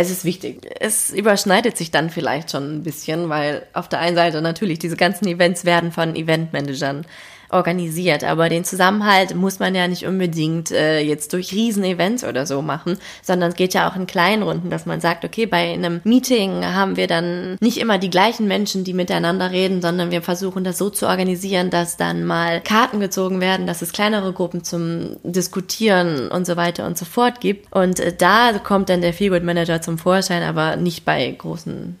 Es 0.00 0.10
ist 0.10 0.24
wichtig. 0.24 0.66
Es 0.80 1.10
überschneidet 1.10 1.76
sich 1.76 1.90
dann 1.90 2.08
vielleicht 2.08 2.50
schon 2.50 2.76
ein 2.76 2.82
bisschen, 2.82 3.28
weil 3.28 3.66
auf 3.74 3.88
der 3.88 3.98
einen 3.98 4.16
Seite 4.16 4.40
natürlich 4.40 4.78
diese 4.78 4.96
ganzen 4.96 5.28
Events 5.28 5.64
werden 5.64 5.92
von 5.92 6.16
Eventmanagern 6.16 7.06
organisiert. 7.52 8.24
Aber 8.24 8.48
den 8.48 8.64
Zusammenhalt 8.64 9.34
muss 9.34 9.58
man 9.58 9.74
ja 9.74 9.88
nicht 9.88 10.06
unbedingt 10.06 10.70
äh, 10.70 11.00
jetzt 11.00 11.32
durch 11.32 11.52
Riesenevents 11.52 12.24
oder 12.24 12.46
so 12.46 12.62
machen, 12.62 12.98
sondern 13.22 13.50
es 13.50 13.56
geht 13.56 13.74
ja 13.74 13.90
auch 13.90 13.96
in 13.96 14.06
kleinen 14.06 14.42
Runden, 14.42 14.70
dass 14.70 14.86
man 14.86 15.00
sagt, 15.00 15.24
okay, 15.24 15.46
bei 15.46 15.72
einem 15.72 16.00
Meeting 16.04 16.64
haben 16.64 16.96
wir 16.96 17.06
dann 17.06 17.56
nicht 17.60 17.78
immer 17.78 17.98
die 17.98 18.10
gleichen 18.10 18.46
Menschen, 18.46 18.84
die 18.84 18.94
miteinander 18.94 19.50
reden, 19.50 19.82
sondern 19.82 20.10
wir 20.10 20.22
versuchen 20.22 20.64
das 20.64 20.78
so 20.78 20.90
zu 20.90 21.06
organisieren, 21.06 21.70
dass 21.70 21.96
dann 21.96 22.24
mal 22.24 22.60
Karten 22.60 23.00
gezogen 23.00 23.40
werden, 23.40 23.66
dass 23.66 23.82
es 23.82 23.92
kleinere 23.92 24.32
Gruppen 24.32 24.64
zum 24.64 25.16
Diskutieren 25.22 26.28
und 26.28 26.46
so 26.46 26.56
weiter 26.56 26.86
und 26.86 26.96
so 26.98 27.04
fort 27.04 27.40
gibt. 27.40 27.72
Und 27.72 28.00
äh, 28.00 28.14
da 28.16 28.58
kommt 28.58 28.88
dann 28.88 29.00
der 29.00 29.12
Feelgood 29.12 29.42
Manager 29.42 29.82
zum 29.82 29.98
Vorschein, 29.98 30.42
aber 30.42 30.76
nicht 30.76 31.04
bei 31.04 31.30
großen 31.30 31.98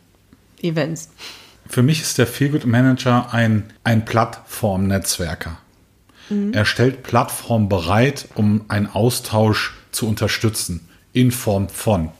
Events. 0.62 1.10
Für 1.70 1.84
mich 1.84 2.02
ist 2.02 2.18
der 2.18 2.26
Feelgood 2.26 2.66
Manager 2.66 3.32
ein, 3.32 3.62
ein 3.84 4.04
Plattformnetzwerker. 4.04 5.56
Mhm. 6.28 6.52
Er 6.52 6.64
stellt 6.64 7.04
Plattformen 7.04 7.68
bereit, 7.68 8.26
um 8.34 8.62
einen 8.66 8.88
Austausch 8.88 9.74
zu 9.92 10.08
unterstützen. 10.08 10.88
In 11.12 11.30
Form 11.30 11.68
von 11.68 12.10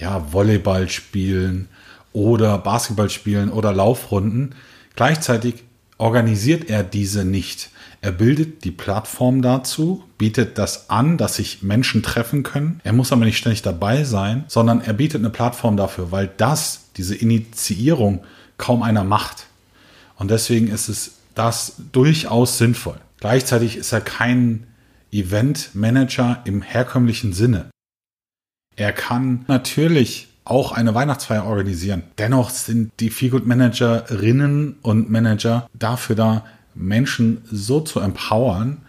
ja, 0.00 0.32
Volleyball 0.32 0.88
spielen 0.88 1.68
oder 2.12 2.58
Basketball 2.58 3.08
spielen 3.08 3.50
oder 3.50 3.72
Laufrunden. 3.72 4.56
Gleichzeitig 4.96 5.62
organisiert 5.96 6.68
er 6.68 6.82
diese 6.82 7.24
nicht. 7.24 7.70
Er 8.00 8.10
bildet 8.10 8.64
die 8.64 8.72
Plattform 8.72 9.42
dazu, 9.42 10.02
bietet 10.18 10.58
das 10.58 10.90
an, 10.90 11.18
dass 11.18 11.36
sich 11.36 11.62
Menschen 11.62 12.02
treffen 12.02 12.42
können. 12.42 12.80
Er 12.82 12.92
muss 12.92 13.12
aber 13.12 13.24
nicht 13.24 13.38
ständig 13.38 13.62
dabei 13.62 14.02
sein, 14.02 14.42
sondern 14.48 14.80
er 14.80 14.92
bietet 14.92 15.20
eine 15.20 15.30
Plattform 15.30 15.76
dafür, 15.76 16.10
weil 16.10 16.28
das, 16.36 16.86
diese 16.96 17.14
Initiierung, 17.14 18.24
kaum 18.58 18.82
einer 18.82 19.04
macht. 19.04 19.46
Und 20.16 20.30
deswegen 20.30 20.68
ist 20.68 20.88
es 20.88 21.18
das 21.34 21.74
durchaus 21.92 22.58
sinnvoll. 22.58 23.00
Gleichzeitig 23.18 23.76
ist 23.76 23.92
er 23.92 24.00
kein 24.00 24.66
Event-Manager 25.12 26.42
im 26.44 26.62
herkömmlichen 26.62 27.32
Sinne. 27.32 27.70
Er 28.76 28.92
kann 28.92 29.44
natürlich 29.48 30.28
auch 30.44 30.72
eine 30.72 30.94
Weihnachtsfeier 30.94 31.44
organisieren. 31.44 32.02
Dennoch 32.18 32.50
sind 32.50 32.92
die 33.00 33.10
Feelgood 33.10 33.46
Managerinnen 33.46 34.76
und 34.82 35.10
Manager 35.10 35.68
dafür 35.72 36.16
da, 36.16 36.46
Menschen 36.74 37.42
so 37.50 37.80
zu 37.80 38.00
empowern, 38.00 38.82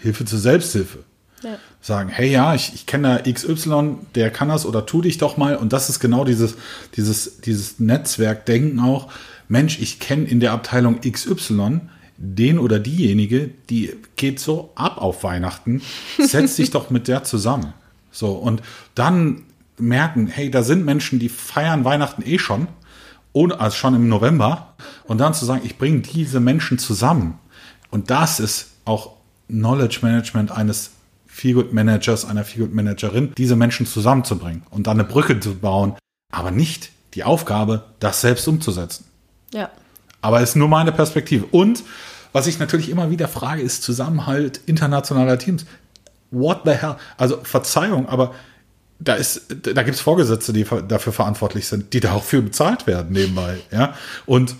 Hilfe 0.00 0.24
zur 0.24 0.38
Selbsthilfe. 0.38 1.00
Ja. 1.44 1.58
Sagen, 1.80 2.08
hey 2.08 2.30
ja, 2.30 2.54
ich, 2.54 2.74
ich 2.74 2.86
kenne 2.86 3.22
da 3.22 3.32
XY, 3.32 3.98
der 4.14 4.30
kann 4.30 4.48
das 4.48 4.66
oder 4.66 4.86
tu 4.86 5.02
dich 5.02 5.18
doch 5.18 5.36
mal. 5.36 5.56
Und 5.56 5.72
das 5.72 5.90
ist 5.90 6.00
genau 6.00 6.24
dieses, 6.24 6.56
dieses, 6.96 7.40
dieses 7.42 7.78
Netzwerkdenken 7.78 8.80
auch. 8.80 9.12
Mensch, 9.48 9.78
ich 9.80 10.00
kenne 10.00 10.24
in 10.24 10.40
der 10.40 10.52
Abteilung 10.52 11.00
XY 11.00 11.82
den 12.16 12.58
oder 12.58 12.78
diejenige, 12.78 13.50
die 13.70 13.94
geht 14.16 14.40
so 14.40 14.70
ab 14.74 14.98
auf 14.98 15.24
Weihnachten, 15.24 15.82
setz 16.18 16.56
dich 16.56 16.70
doch 16.70 16.90
mit 16.90 17.08
der 17.08 17.24
zusammen. 17.24 17.74
So, 18.10 18.32
und 18.32 18.62
dann 18.94 19.42
merken, 19.78 20.28
hey, 20.28 20.50
da 20.50 20.62
sind 20.62 20.84
Menschen, 20.84 21.18
die 21.18 21.28
feiern 21.28 21.84
Weihnachten 21.84 22.22
eh 22.24 22.38
schon, 22.38 22.68
ohne, 23.32 23.58
also 23.58 23.76
schon 23.76 23.94
im 23.94 24.08
November, 24.08 24.74
und 25.04 25.18
dann 25.18 25.34
zu 25.34 25.44
sagen, 25.44 25.62
ich 25.64 25.76
bringe 25.76 26.00
diese 26.00 26.38
Menschen 26.40 26.78
zusammen. 26.78 27.38
Und 27.90 28.10
das 28.10 28.40
ist 28.40 28.70
auch 28.84 29.16
Knowledge 29.48 30.00
Management 30.02 30.52
eines 30.52 30.92
Feelgood 31.34 31.72
Managers, 31.72 32.24
einer 32.24 32.44
Feelgood 32.44 32.72
Managerin, 32.72 33.32
diese 33.36 33.56
Menschen 33.56 33.86
zusammenzubringen 33.86 34.62
und 34.70 34.86
dann 34.86 35.00
eine 35.00 35.08
Brücke 35.08 35.40
zu 35.40 35.56
bauen, 35.56 35.96
aber 36.30 36.52
nicht 36.52 36.90
die 37.14 37.24
Aufgabe, 37.24 37.86
das 37.98 38.20
selbst 38.20 38.46
umzusetzen. 38.46 39.04
Ja. 39.52 39.68
Aber 40.20 40.40
es 40.40 40.50
ist 40.50 40.56
nur 40.56 40.68
meine 40.68 40.92
Perspektive. 40.92 41.46
Und 41.50 41.82
was 42.32 42.46
ich 42.46 42.60
natürlich 42.60 42.88
immer 42.88 43.10
wieder 43.10 43.26
frage, 43.26 43.62
ist 43.62 43.82
Zusammenhalt 43.82 44.60
internationaler 44.66 45.36
Teams. 45.36 45.66
What 46.30 46.60
the 46.66 46.70
hell? 46.70 46.94
Also 47.16 47.40
Verzeihung, 47.42 48.08
aber 48.08 48.32
da 49.00 49.14
ist, 49.14 49.48
da 49.62 49.82
gibt 49.82 49.96
es 49.96 50.00
Vorgesetzte, 50.00 50.52
die 50.52 50.64
dafür 50.86 51.12
verantwortlich 51.12 51.66
sind, 51.66 51.92
die 51.94 52.00
dafür 52.00 52.42
bezahlt 52.42 52.86
werden 52.86 53.10
nebenbei. 53.10 53.58
Ja. 53.72 53.94
Und 54.24 54.54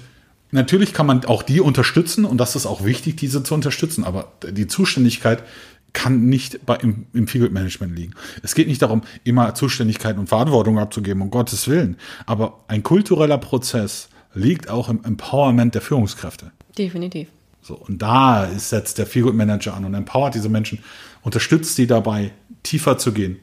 natürlich 0.50 0.92
kann 0.92 1.06
man 1.06 1.24
auch 1.24 1.44
die 1.44 1.60
unterstützen 1.60 2.24
und 2.24 2.38
das 2.38 2.56
ist 2.56 2.66
auch 2.66 2.84
wichtig, 2.84 3.14
diese 3.14 3.44
zu 3.44 3.54
unterstützen. 3.54 4.02
Aber 4.04 4.32
die 4.42 4.66
Zuständigkeit 4.66 5.44
kann 5.94 6.26
nicht 6.26 6.66
bei, 6.66 6.76
im, 6.76 7.06
im 7.14 7.26
Field 7.26 7.52
Management 7.52 7.96
liegen. 7.96 8.12
Es 8.42 8.54
geht 8.54 8.68
nicht 8.68 8.82
darum, 8.82 9.02
immer 9.22 9.54
Zuständigkeit 9.54 10.18
und 10.18 10.28
Verantwortung 10.28 10.78
abzugeben, 10.78 11.22
um 11.22 11.30
Gottes 11.30 11.66
Willen. 11.68 11.96
Aber 12.26 12.60
ein 12.68 12.82
kultureller 12.82 13.38
Prozess 13.38 14.08
liegt 14.34 14.68
auch 14.68 14.90
im 14.90 15.02
Empowerment 15.02 15.74
der 15.74 15.80
Führungskräfte. 15.80 16.50
Definitiv. 16.76 17.28
So, 17.62 17.76
und 17.76 18.02
da 18.02 18.46
setzt 18.56 18.98
der 18.98 19.06
Feel 19.06 19.32
Manager 19.32 19.74
an 19.74 19.86
und 19.86 19.94
empowert 19.94 20.34
diese 20.34 20.50
Menschen, 20.50 20.80
unterstützt 21.22 21.76
sie 21.76 21.86
dabei, 21.86 22.32
tiefer 22.62 22.98
zu 22.98 23.12
gehen, 23.12 23.38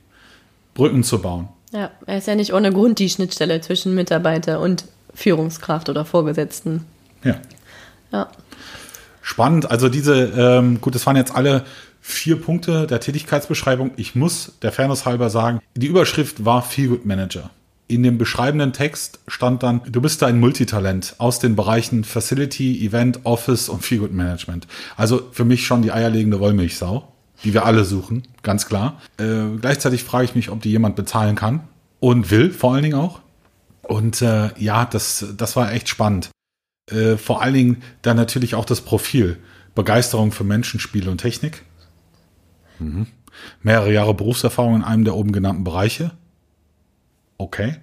Brücken 0.76 1.04
zu 1.04 1.20
bauen. 1.20 1.48
Ja, 1.72 1.90
er 2.06 2.18
ist 2.18 2.28
ja 2.28 2.36
nicht 2.36 2.54
ohne 2.54 2.72
Grund 2.72 3.00
die 3.00 3.10
Schnittstelle 3.10 3.62
zwischen 3.62 3.96
Mitarbeiter 3.96 4.60
und 4.60 4.86
Führungskraft 5.16 5.90
oder 5.90 6.06
Vorgesetzten. 6.06 6.86
Ja. 7.24 7.38
Ja. 8.12 8.30
Spannend. 9.22 9.72
Also 9.72 9.88
diese, 9.88 10.26
ähm, 10.38 10.82
gut, 10.82 10.96
das 10.96 11.06
waren 11.06 11.16
jetzt 11.16 11.34
alle 11.34 11.66
vier 12.02 12.42
Punkte 12.42 12.88
der 12.88 13.00
Tätigkeitsbeschreibung. 13.00 13.92
Ich 13.96 14.16
muss 14.16 14.54
der 14.62 14.72
Fairness 14.72 15.06
halber 15.06 15.30
sagen, 15.30 15.60
die 15.76 15.88
Überschrift 15.88 16.44
war 16.44 16.64
Feelgood 16.64 17.06
Manager. 17.06 17.52
In 17.88 18.04
dem 18.04 18.18
beschreibenden 18.18 18.74
Text 18.74 19.20
stand 19.28 19.64
dann, 19.64 19.82
du 19.88 20.02
bist 20.02 20.24
ein 20.24 20.40
Multitalent 20.40 21.16
aus 21.18 21.40
den 21.40 21.56
Bereichen 21.56 22.04
Facility, 22.04 22.86
Event, 22.86 23.20
Office 23.26 23.70
und 23.70 23.84
Feelgood 23.84 24.14
Management. 24.14 24.66
Also 24.96 25.30
für 25.32 25.46
mich 25.46 25.66
schon 25.66 25.82
die 25.82 25.92
eierlegende 25.92 26.40
Wollmilchsau, 26.40 27.08
die 27.44 27.54
wir 27.54 27.66
alle 27.66 27.86
suchen, 27.86 28.24
ganz 28.44 28.66
klar. 28.66 29.02
Äh, 29.18 29.58
gleichzeitig 29.60 30.04
frage 30.04 30.26
ich 30.26 30.36
mich, 30.36 30.50
ob 30.50 30.62
die 30.62 30.72
jemand 30.72 30.96
bezahlen 30.96 31.36
kann 31.36 31.62
und 32.00 32.32
will, 32.32 32.52
vor 32.52 32.74
allen 32.74 32.84
Dingen 32.84 32.98
auch. 32.98 33.20
Und 33.84 34.22
äh, 34.22 34.52
ja, 34.58 34.86
das, 34.86 35.26
das 35.36 35.56
war 35.56 35.74
echt 35.74 35.90
spannend. 35.90 36.30
Äh, 36.90 37.18
vor 37.18 37.42
allen 37.42 37.54
Dingen 37.54 37.84
dann 38.02 38.16
natürlich 38.16 38.56
auch 38.56 38.66
das 38.66 38.82
Profil. 38.82 39.38
Begeisterung 39.76 40.32
für 40.32 40.44
Menschen, 40.44 40.80
Spiele 40.80 41.12
und 41.12 41.20
Technik 41.20 41.64
Mhm. 42.82 43.08
Mehrere 43.62 43.94
Jahre 43.94 44.14
Berufserfahrung 44.14 44.76
in 44.76 44.84
einem 44.84 45.06
der 45.06 45.16
oben 45.16 45.32
genannten 45.32 45.64
Bereiche. 45.64 46.12
Okay. 47.38 47.78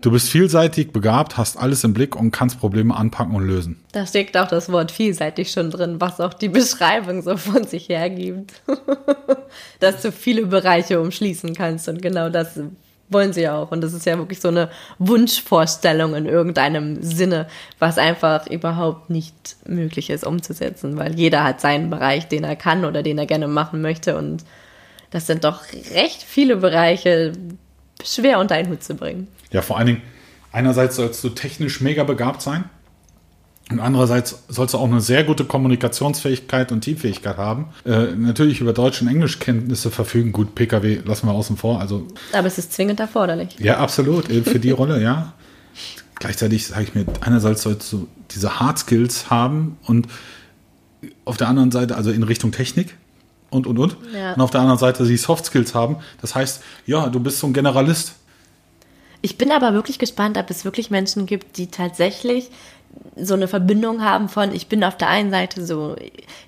Du 0.00 0.10
bist 0.10 0.30
vielseitig, 0.30 0.90
begabt, 0.90 1.36
hast 1.36 1.56
alles 1.56 1.84
im 1.84 1.94
Blick 1.94 2.16
und 2.16 2.32
kannst 2.32 2.58
Probleme 2.58 2.96
anpacken 2.96 3.36
und 3.36 3.46
lösen. 3.46 3.76
Da 3.92 4.04
steckt 4.04 4.36
auch 4.36 4.48
das 4.48 4.72
Wort 4.72 4.90
vielseitig 4.90 5.52
schon 5.52 5.70
drin, 5.70 6.00
was 6.00 6.20
auch 6.20 6.34
die 6.34 6.48
Beschreibung 6.48 7.22
so 7.22 7.36
von 7.36 7.64
sich 7.64 7.88
hergibt. 7.88 8.62
Dass 9.80 10.02
du 10.02 10.10
viele 10.10 10.46
Bereiche 10.46 11.00
umschließen 11.00 11.54
kannst 11.54 11.88
und 11.88 12.02
genau 12.02 12.30
das 12.30 12.58
wollen 13.12 13.32
sie 13.32 13.42
ja 13.42 13.56
auch. 13.56 13.70
Und 13.70 13.80
das 13.80 13.92
ist 13.92 14.06
ja 14.06 14.18
wirklich 14.18 14.40
so 14.40 14.48
eine 14.48 14.70
Wunschvorstellung 14.98 16.14
in 16.14 16.26
irgendeinem 16.26 17.02
Sinne, 17.02 17.46
was 17.78 17.98
einfach 17.98 18.46
überhaupt 18.46 19.10
nicht 19.10 19.56
möglich 19.66 20.10
ist 20.10 20.24
umzusetzen, 20.24 20.96
weil 20.96 21.14
jeder 21.14 21.44
hat 21.44 21.60
seinen 21.60 21.90
Bereich, 21.90 22.28
den 22.28 22.44
er 22.44 22.56
kann 22.56 22.84
oder 22.84 23.02
den 23.02 23.18
er 23.18 23.26
gerne 23.26 23.48
machen 23.48 23.82
möchte. 23.82 24.16
Und 24.16 24.44
das 25.10 25.26
sind 25.26 25.44
doch 25.44 25.62
recht 25.94 26.22
viele 26.22 26.56
Bereiche 26.56 27.32
schwer 28.04 28.38
unter 28.38 28.54
einen 28.54 28.70
Hut 28.70 28.82
zu 28.82 28.94
bringen. 28.94 29.28
Ja, 29.50 29.62
vor 29.62 29.78
allen 29.78 29.86
Dingen, 29.86 30.02
einerseits 30.50 30.96
sollst 30.96 31.22
du 31.22 31.28
technisch 31.30 31.80
mega 31.80 32.04
begabt 32.04 32.42
sein. 32.42 32.64
Und 33.70 33.80
andererseits 33.80 34.42
sollst 34.48 34.74
du 34.74 34.78
auch 34.78 34.86
eine 34.86 35.00
sehr 35.00 35.24
gute 35.24 35.44
Kommunikationsfähigkeit 35.44 36.72
und 36.72 36.82
Teamfähigkeit 36.82 37.36
haben. 37.36 37.68
Äh, 37.86 38.14
natürlich 38.16 38.60
über 38.60 38.72
Deutsch- 38.72 39.00
und 39.00 39.08
Englischkenntnisse 39.08 39.90
verfügen. 39.90 40.32
Gut, 40.32 40.54
PKW 40.54 41.00
lassen 41.04 41.26
wir 41.26 41.32
außen 41.32 41.56
vor. 41.56 41.80
Also, 41.80 42.06
Aber 42.32 42.46
es 42.48 42.58
ist 42.58 42.72
zwingend 42.72 43.00
erforderlich. 43.00 43.58
Ja, 43.58 43.78
absolut. 43.78 44.28
Äh, 44.30 44.42
für 44.42 44.58
die 44.58 44.70
Rolle, 44.72 45.02
ja. 45.02 45.32
Gleichzeitig 46.16 46.66
sage 46.66 46.84
ich 46.84 46.94
mir, 46.94 47.06
einerseits 47.20 47.62
sollst 47.62 47.92
du 47.92 48.08
diese 48.30 48.60
Hard 48.60 48.78
Skills 48.78 49.30
haben 49.30 49.78
und 49.84 50.06
auf 51.24 51.36
der 51.36 51.48
anderen 51.48 51.70
Seite, 51.70 51.96
also 51.96 52.10
in 52.10 52.22
Richtung 52.22 52.52
Technik 52.52 52.96
und, 53.50 53.66
und, 53.66 53.78
und. 53.78 53.96
Ja. 54.14 54.34
Und 54.34 54.40
auf 54.40 54.50
der 54.50 54.60
anderen 54.60 54.78
Seite 54.78 55.04
die 55.04 55.16
Soft 55.16 55.46
Skills 55.46 55.74
haben. 55.74 55.96
Das 56.20 56.34
heißt, 56.34 56.62
ja, 56.86 57.08
du 57.08 57.20
bist 57.20 57.38
so 57.38 57.46
ein 57.46 57.52
Generalist. 57.52 58.14
Ich 59.20 59.38
bin 59.38 59.52
aber 59.52 59.72
wirklich 59.72 59.98
gespannt, 59.98 60.36
ob 60.36 60.50
es 60.50 60.64
wirklich 60.64 60.90
Menschen 60.90 61.26
gibt, 61.26 61.56
die 61.56 61.68
tatsächlich 61.68 62.50
so 63.16 63.34
eine 63.34 63.48
Verbindung 63.48 64.02
haben 64.02 64.28
von, 64.28 64.54
ich 64.54 64.68
bin 64.68 64.82
auf 64.84 64.96
der 64.96 65.08
einen 65.08 65.30
Seite 65.30 65.64
so, 65.64 65.96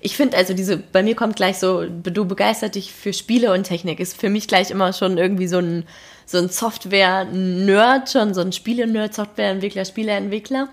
ich 0.01 0.17
finde 0.17 0.37
also 0.37 0.53
diese, 0.53 0.77
bei 0.77 1.03
mir 1.03 1.15
kommt 1.15 1.35
gleich 1.35 1.59
so, 1.59 1.85
du 1.85 2.25
begeistert 2.25 2.75
dich 2.75 2.91
für 2.91 3.13
Spiele 3.13 3.53
und 3.53 3.63
Technik, 3.63 3.99
ist 3.99 4.19
für 4.19 4.29
mich 4.29 4.47
gleich 4.47 4.71
immer 4.71 4.91
schon 4.93 5.17
irgendwie 5.17 5.47
so 5.47 5.59
ein, 5.59 5.85
so 6.25 6.39
ein 6.39 6.49
Software-Nerd, 6.49 8.09
schon 8.09 8.33
so 8.33 8.41
ein 8.41 8.51
Spiele-Nerd, 8.51 9.13
Softwareentwickler, 9.13 9.85
Spieleentwickler, 9.85 10.69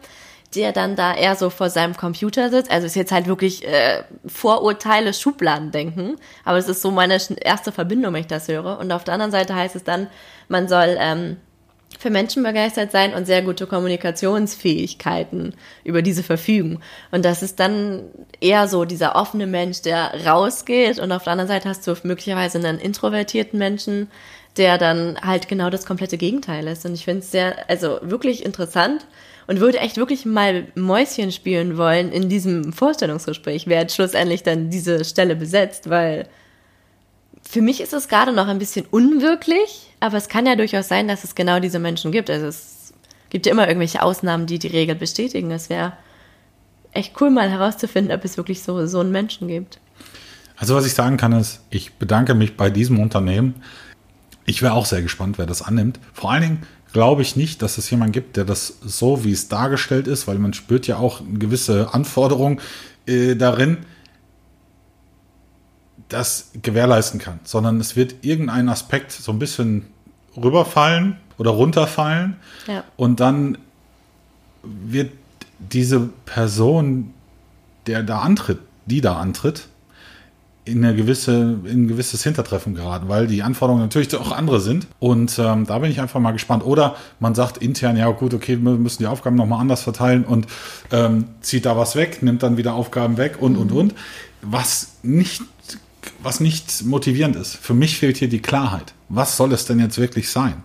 der 0.55 0.73
dann 0.73 0.97
da 0.97 1.15
eher 1.15 1.37
so 1.37 1.51
vor 1.51 1.69
seinem 1.69 1.95
Computer 1.97 2.49
sitzt. 2.51 2.71
Also 2.71 2.87
ist 2.87 2.97
jetzt 2.97 3.13
halt 3.13 3.27
wirklich 3.27 3.67
äh, 3.67 4.03
Vorurteile, 4.27 5.13
Schubladen 5.13 5.73
denken, 5.73 6.17
aber 6.45 6.57
es 6.57 6.69
ist 6.69 6.81
so 6.81 6.91
meine 6.91 7.19
erste 7.41 7.71
Verbindung, 7.71 8.15
wenn 8.15 8.23
ich 8.23 8.27
das 8.27 8.49
höre. 8.49 8.79
Und 8.79 8.93
auf 8.93 9.05
der 9.05 9.15
anderen 9.15 9.33
Seite 9.33 9.55
heißt 9.55 9.77
es 9.77 9.85
dann, 9.85 10.07
man 10.49 10.69
soll 10.69 10.97
ähm, 10.99 11.37
für 11.99 12.11
Menschen 12.11 12.43
begeistert 12.43 12.93
sein 12.93 13.15
und 13.15 13.27
sehr 13.27 13.43
gute 13.43 13.67
Kommunikationsfähigkeiten 13.67 15.55
über 15.85 16.03
diese 16.03 16.23
verfügen. 16.23 16.81
Und 17.11 17.25
das 17.25 17.43
ist 17.43 17.61
dann 17.61 18.05
eher 18.41 18.69
so 18.69 18.85
dieser 18.85 19.17
offene 19.17 19.47
Mensch, 19.47 19.83
der 19.83 20.27
rausgeht 20.27 20.99
und 20.99 21.13
auf 21.13 21.25
der 21.25 21.33
anderen 21.33 21.49
Seite 21.49 21.69
hast 21.69 21.87
du 21.87 21.95
möglicherweise 22.03 22.59
einen 22.59 22.79
introvertierten 22.79 23.59
Menschen, 23.59 24.09
der 24.57 24.79
dann 24.79 25.19
halt 25.21 25.49
genau 25.49 25.71
das 25.71 25.87
komplette 25.87 26.19
Gegenteil 26.19 26.67
ist. 26.67 26.85
Und 26.85 26.95
ich 26.95 27.05
finde 27.05 27.21
es 27.21 27.31
sehr, 27.31 27.69
also 27.71 27.99
wirklich 28.03 28.45
interessant 28.45 29.07
und 29.47 29.61
würde 29.61 29.79
echt 29.79 29.97
wirklich 29.97 30.27
mal 30.27 30.67
Mäuschen 30.75 31.33
spielen 31.33 31.77
wollen 31.77 32.13
in 32.13 32.29
diesem 32.29 32.73
Vorstellungsgespräch, 32.73 33.67
wer 33.67 33.83
jetzt 33.83 33.95
schlussendlich 33.95 34.43
dann 34.43 34.71
diese 34.71 35.05
Stelle 35.05 35.37
besetzt, 35.37 35.89
weil 35.91 36.29
für 37.53 37.61
mich 37.61 37.83
ist 37.83 37.93
es 37.93 38.09
gerade 38.09 38.33
noch 38.33 38.49
ein 38.49 38.59
bisschen 38.59 38.87
unwirklich, 38.91 39.91
aber 40.01 40.17
es 40.17 40.31
kann 40.31 40.47
ja 40.47 40.57
durchaus 40.57 40.89
sein, 40.89 41.07
dass 41.07 41.23
es 41.23 41.35
genau 41.35 41.61
diese 41.61 41.79
Menschen 41.79 42.11
gibt. 42.11 42.31
Also 42.31 42.47
es 42.47 42.95
gibt 43.29 43.45
ja 43.45 43.53
immer 43.53 43.69
irgendwelche 43.69 44.03
Ausnahmen, 44.03 44.47
die 44.47 44.59
die 44.59 44.69
Regel 44.69 44.95
bestätigen. 44.95 45.51
Es 45.51 45.69
wäre 45.69 45.93
echt 46.93 47.21
cool, 47.21 47.29
mal 47.29 47.51
herauszufinden, 47.51 48.17
ob 48.17 48.25
es 48.25 48.39
wirklich 48.39 48.63
so, 48.63 48.87
so 48.87 49.01
einen 49.01 49.13
Menschen 49.13 49.49
gibt. 49.49 49.81
Also 50.57 50.75
was 50.75 50.87
ich 50.87 50.95
sagen 50.95 51.19
kann 51.19 51.33
ist, 51.33 51.61
ich 51.69 51.93
bedanke 51.93 52.33
mich 52.33 52.57
bei 52.57 52.71
diesem 52.71 52.99
Unternehmen. 52.99 53.57
Ich 54.47 54.63
wäre 54.63 54.73
auch 54.73 54.87
sehr 54.87 55.03
gespannt, 55.03 55.37
wer 55.37 55.45
das 55.45 55.61
annimmt. 55.61 56.01
Vor 56.15 56.33
allen 56.33 56.43
Dingen 56.43 56.63
glaube 56.95 57.21
ich 57.21 57.37
nicht, 57.37 57.61
dass 57.61 57.77
es 57.77 57.91
jemanden 57.91 58.13
gibt, 58.13 58.39
der 58.39 58.47
das 58.47 58.79
so, 58.81 59.27
wie 59.27 59.33
es 59.33 59.49
dargestellt 59.49 60.07
ist, 60.07 60.27
weil 60.27 60.39
man 60.39 60.55
spürt 60.55 60.87
ja 60.87 60.97
auch 60.97 61.21
eine 61.21 61.39
gewisse 61.39 61.93
Anforderung 61.93 62.63
äh, 63.07 63.37
darin, 63.37 63.85
das 66.13 66.51
gewährleisten 66.61 67.21
kann, 67.21 67.41
sondern 67.45 67.81
es 67.81 67.97
wird 67.97 68.17
irgendein 68.23 68.69
Aspekt 68.69 69.13
so 69.13 69.33
ein 69.33 69.39
bisschen 69.39 69.87
rüberfallen 70.37 71.17
oder 71.39 71.51
runterfallen 71.51 72.37
ja. 72.67 72.85
und 72.97 73.21
dann 73.21 73.59
wird 74.63 75.13
diese 75.59 76.11
Person, 76.25 77.13
der 77.87 78.03
da 78.03 78.21
antritt, 78.21 78.59
die 78.87 79.01
da 79.01 79.17
antritt, 79.17 79.69
in 80.65 80.85
eine 80.85 80.95
gewisse, 80.95 81.59
in 81.65 81.85
ein 81.85 81.89
gewisses 81.89 82.23
Hintertreffen 82.23 82.75
geraten, 82.77 83.09
weil 83.09 83.27
die 83.27 83.43
Anforderungen 83.43 83.83
natürlich 83.83 84.17
auch 84.19 84.33
andere 84.33 84.61
sind. 84.61 84.87
Und 85.01 85.39
ähm, 85.39 85.67
da 85.67 85.79
bin 85.79 85.91
ich 85.91 86.01
einfach 86.01 86.21
mal 86.21 86.31
gespannt. 86.33 86.65
Oder 86.65 86.95
man 87.19 87.35
sagt 87.35 87.59
intern, 87.59 87.97
ja 87.97 88.09
gut, 88.11 88.33
okay, 88.33 88.59
wir 88.61 88.73
müssen 88.73 89.03
die 89.03 89.09
Aufgaben 89.09 89.37
nochmal 89.37 89.61
anders 89.61 89.83
verteilen 89.83 90.25
und 90.25 90.47
ähm, 90.93 91.25
zieht 91.41 91.67
da 91.67 91.77
was 91.77 91.97
weg, 91.97 92.23
nimmt 92.23 92.43
dann 92.43 92.57
wieder 92.57 92.75
Aufgaben 92.75 93.17
weg 93.17 93.39
und, 93.41 93.55
mhm. 93.55 93.59
und, 93.59 93.73
und. 93.73 93.95
Was 94.43 94.97
nicht 95.03 95.43
was 96.23 96.41
nicht 96.41 96.85
motivierend 96.85 97.37
ist. 97.37 97.57
Für 97.57 97.75
mich 97.75 97.99
fehlt 97.99 98.17
hier 98.17 98.29
die 98.29 98.43
Klarheit. 98.43 98.95
Was 99.09 99.37
soll 99.37 99.53
es 99.53 99.65
denn 99.65 99.79
jetzt 99.79 99.99
wirklich 99.99 100.31
sein? 100.31 100.63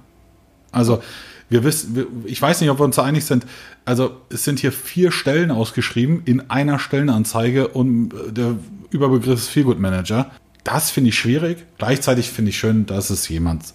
Also, 0.72 1.02
wir 1.50 1.64
wissen, 1.64 2.26
ich 2.26 2.42
weiß 2.42 2.62
nicht, 2.62 2.70
ob 2.70 2.80
wir 2.80 2.86
uns 2.86 2.98
da 2.98 3.04
einig 3.04 3.26
sind. 3.26 3.46
Also, 3.86 4.18
es 4.30 4.44
sind 4.44 4.60
hier 4.60 4.72
vier 4.72 5.12
Stellen 5.12 5.52
ausgeschrieben 5.52 6.22
in 6.26 6.50
einer 6.50 6.78
Stellenanzeige 6.78 7.70
und 7.70 8.12
der 8.30 8.56
Überbegriff 8.90 9.40
ist 9.40 9.48
Feelgood 9.48 9.80
Manager. 9.80 10.32
Das 10.64 10.90
finde 10.90 11.10
ich 11.10 11.18
schwierig. 11.18 11.66
Gleichzeitig 11.78 12.30
finde 12.30 12.50
ich 12.50 12.58
schön, 12.58 12.86
dass 12.86 13.10
es 13.10 13.30
jemand 13.30 13.74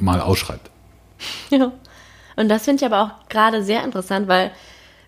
mal 0.00 0.20
ausschreibt. 0.20 0.70
Ja. 1.50 1.72
Und 2.36 2.48
das 2.48 2.64
finde 2.64 2.82
ich 2.82 2.90
aber 2.90 3.02
auch 3.02 3.28
gerade 3.28 3.62
sehr 3.62 3.84
interessant, 3.84 4.26
weil 4.26 4.50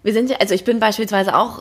wir 0.02 0.12
sind 0.12 0.28
ja, 0.28 0.37
also 0.37 0.54
ich 0.54 0.64
bin 0.64 0.80
beispielsweise 0.80 1.34
auch 1.34 1.61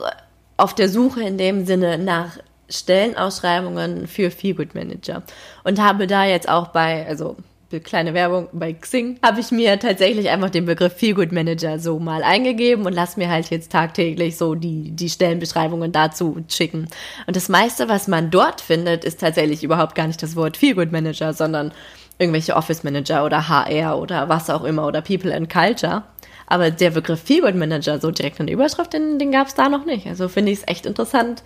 auf 0.57 0.75
der 0.75 0.89
Suche 0.89 1.21
in 1.21 1.37
dem 1.37 1.65
Sinne 1.65 1.97
nach 1.97 2.37
Stellenausschreibungen 2.71 4.07
für 4.07 4.31
Feelgood 4.31 4.73
Manager 4.73 5.23
und 5.63 5.79
habe 5.81 6.07
da 6.07 6.25
jetzt 6.25 6.49
auch 6.49 6.67
bei, 6.69 7.05
also 7.07 7.35
kleine 7.79 8.13
Werbung 8.13 8.49
bei 8.51 8.73
Xing, 8.73 9.17
habe 9.23 9.39
ich 9.39 9.51
mir 9.51 9.79
tatsächlich 9.79 10.29
einfach 10.29 10.49
den 10.49 10.65
Begriff 10.65 10.93
Feelgood 10.93 11.31
Manager 11.31 11.79
so 11.79 11.99
mal 11.99 12.23
eingegeben 12.23 12.85
und 12.85 12.93
lasse 12.93 13.19
mir 13.19 13.29
halt 13.29 13.49
jetzt 13.49 13.71
tagtäglich 13.71 14.37
so 14.37 14.55
die, 14.55 14.91
die 14.91 15.09
Stellenbeschreibungen 15.09 15.91
dazu 15.91 16.37
schicken. 16.49 16.87
Und 17.27 17.35
das 17.35 17.49
meiste, 17.49 17.87
was 17.87 18.07
man 18.07 18.29
dort 18.29 18.59
findet, 18.59 19.05
ist 19.05 19.21
tatsächlich 19.21 19.63
überhaupt 19.63 19.95
gar 19.95 20.07
nicht 20.07 20.21
das 20.21 20.35
Wort 20.35 20.57
Feelgood 20.57 20.91
Manager, 20.91 21.33
sondern 21.33 21.71
irgendwelche 22.19 22.55
Office 22.55 22.83
Manager 22.83 23.25
oder 23.25 23.47
HR 23.47 23.99
oder 23.99 24.29
was 24.29 24.49
auch 24.49 24.63
immer 24.63 24.85
oder 24.85 25.01
People 25.01 25.33
and 25.33 25.49
Culture. 25.49 26.03
Aber 26.47 26.69
der 26.69 26.91
Begriff 26.91 27.21
Feelgood 27.21 27.55
Manager 27.55 27.99
so 27.99 28.11
direkt 28.11 28.39
in 28.39 28.47
der 28.47 28.55
Überschrift, 28.55 28.91
den, 28.93 29.17
den 29.19 29.31
gab 29.31 29.47
es 29.47 29.55
da 29.55 29.69
noch 29.69 29.85
nicht. 29.85 30.07
Also 30.07 30.27
finde 30.27 30.51
ich 30.51 30.59
es 30.59 30.67
echt 30.67 30.85
interessant, 30.85 31.43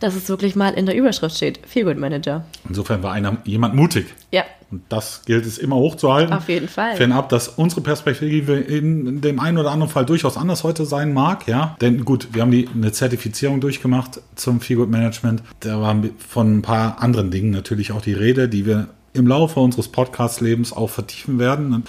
dass 0.00 0.14
es 0.14 0.28
wirklich 0.28 0.56
mal 0.56 0.74
in 0.74 0.86
der 0.86 0.96
Überschrift 0.96 1.36
steht. 1.36 1.60
Feelgood 1.66 1.98
Manager. 1.98 2.44
Insofern 2.68 3.02
war 3.02 3.12
einer, 3.12 3.38
jemand 3.44 3.74
mutig. 3.74 4.06
Ja. 4.30 4.44
Und 4.70 4.82
das 4.88 5.22
gilt 5.24 5.46
es 5.46 5.58
immer 5.58 5.76
hochzuhalten. 5.76 6.34
Auf 6.34 6.48
jeden 6.48 6.68
Fall. 6.68 6.96
Fernab, 6.96 7.28
dass 7.28 7.48
unsere 7.48 7.80
Perspektive 7.80 8.56
in 8.56 9.20
dem 9.20 9.38
einen 9.38 9.58
oder 9.58 9.70
anderen 9.70 9.92
Fall 9.92 10.04
durchaus 10.04 10.36
anders 10.36 10.64
heute 10.64 10.84
sein 10.84 11.12
mag, 11.12 11.46
ja. 11.46 11.76
Denn 11.80 12.04
gut, 12.04 12.28
wir 12.32 12.42
haben 12.42 12.50
die, 12.50 12.68
eine 12.74 12.90
Zertifizierung 12.90 13.60
durchgemacht 13.60 14.20
zum 14.34 14.60
Feelgood 14.60 14.90
Management. 14.90 15.42
Da 15.60 15.80
war 15.80 15.96
von 16.18 16.58
ein 16.58 16.62
paar 16.62 17.00
anderen 17.00 17.30
Dingen 17.30 17.50
natürlich 17.50 17.92
auch 17.92 18.02
die 18.02 18.14
Rede, 18.14 18.48
die 18.48 18.66
wir 18.66 18.88
im 19.12 19.26
Laufe 19.26 19.60
unseres 19.60 19.88
Podcast-Lebens 19.88 20.72
auch 20.72 20.90
vertiefen 20.90 21.38
werden. 21.38 21.72
Und 21.72 21.88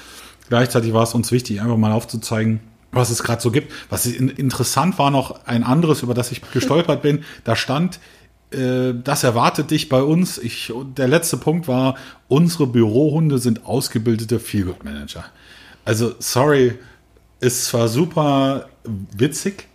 gleichzeitig 0.49 0.93
war 0.93 1.03
es 1.03 1.13
uns 1.13 1.32
wichtig, 1.32 1.62
einfach 1.62 1.77
mal 1.77 1.91
aufzuzeigen, 1.91 2.60
was 2.95 3.10
es 3.10 3.23
gerade 3.23 3.41
so 3.41 3.51
gibt. 3.51 3.71
Was 3.89 4.05
interessant 4.05 4.97
war 4.97 5.12
noch 5.12 5.45
ein 5.45 5.63
anderes, 5.63 6.01
über 6.01 6.13
das 6.13 6.31
ich 6.31 6.41
gestolpert 6.53 7.01
bin. 7.01 7.23
Da 7.43 7.55
stand, 7.55 7.99
äh, 8.51 8.93
das 8.93 9.23
erwartet 9.23 9.71
dich 9.71 9.89
bei 9.89 10.01
uns. 10.01 10.38
Ich, 10.38 10.73
der 10.97 11.08
letzte 11.08 11.38
Punkt 11.38 11.67
war, 11.67 11.95
unsere 12.27 12.67
Bürohunde 12.67 13.38
sind 13.38 13.65
ausgebildete 13.65 14.39
Feelgood 14.39 14.84
Manager. 14.84 15.25
Also, 15.84 16.15
sorry, 16.19 16.79
ist 17.39 17.65
zwar 17.65 17.88
super 17.88 18.69
witzig, 18.84 19.67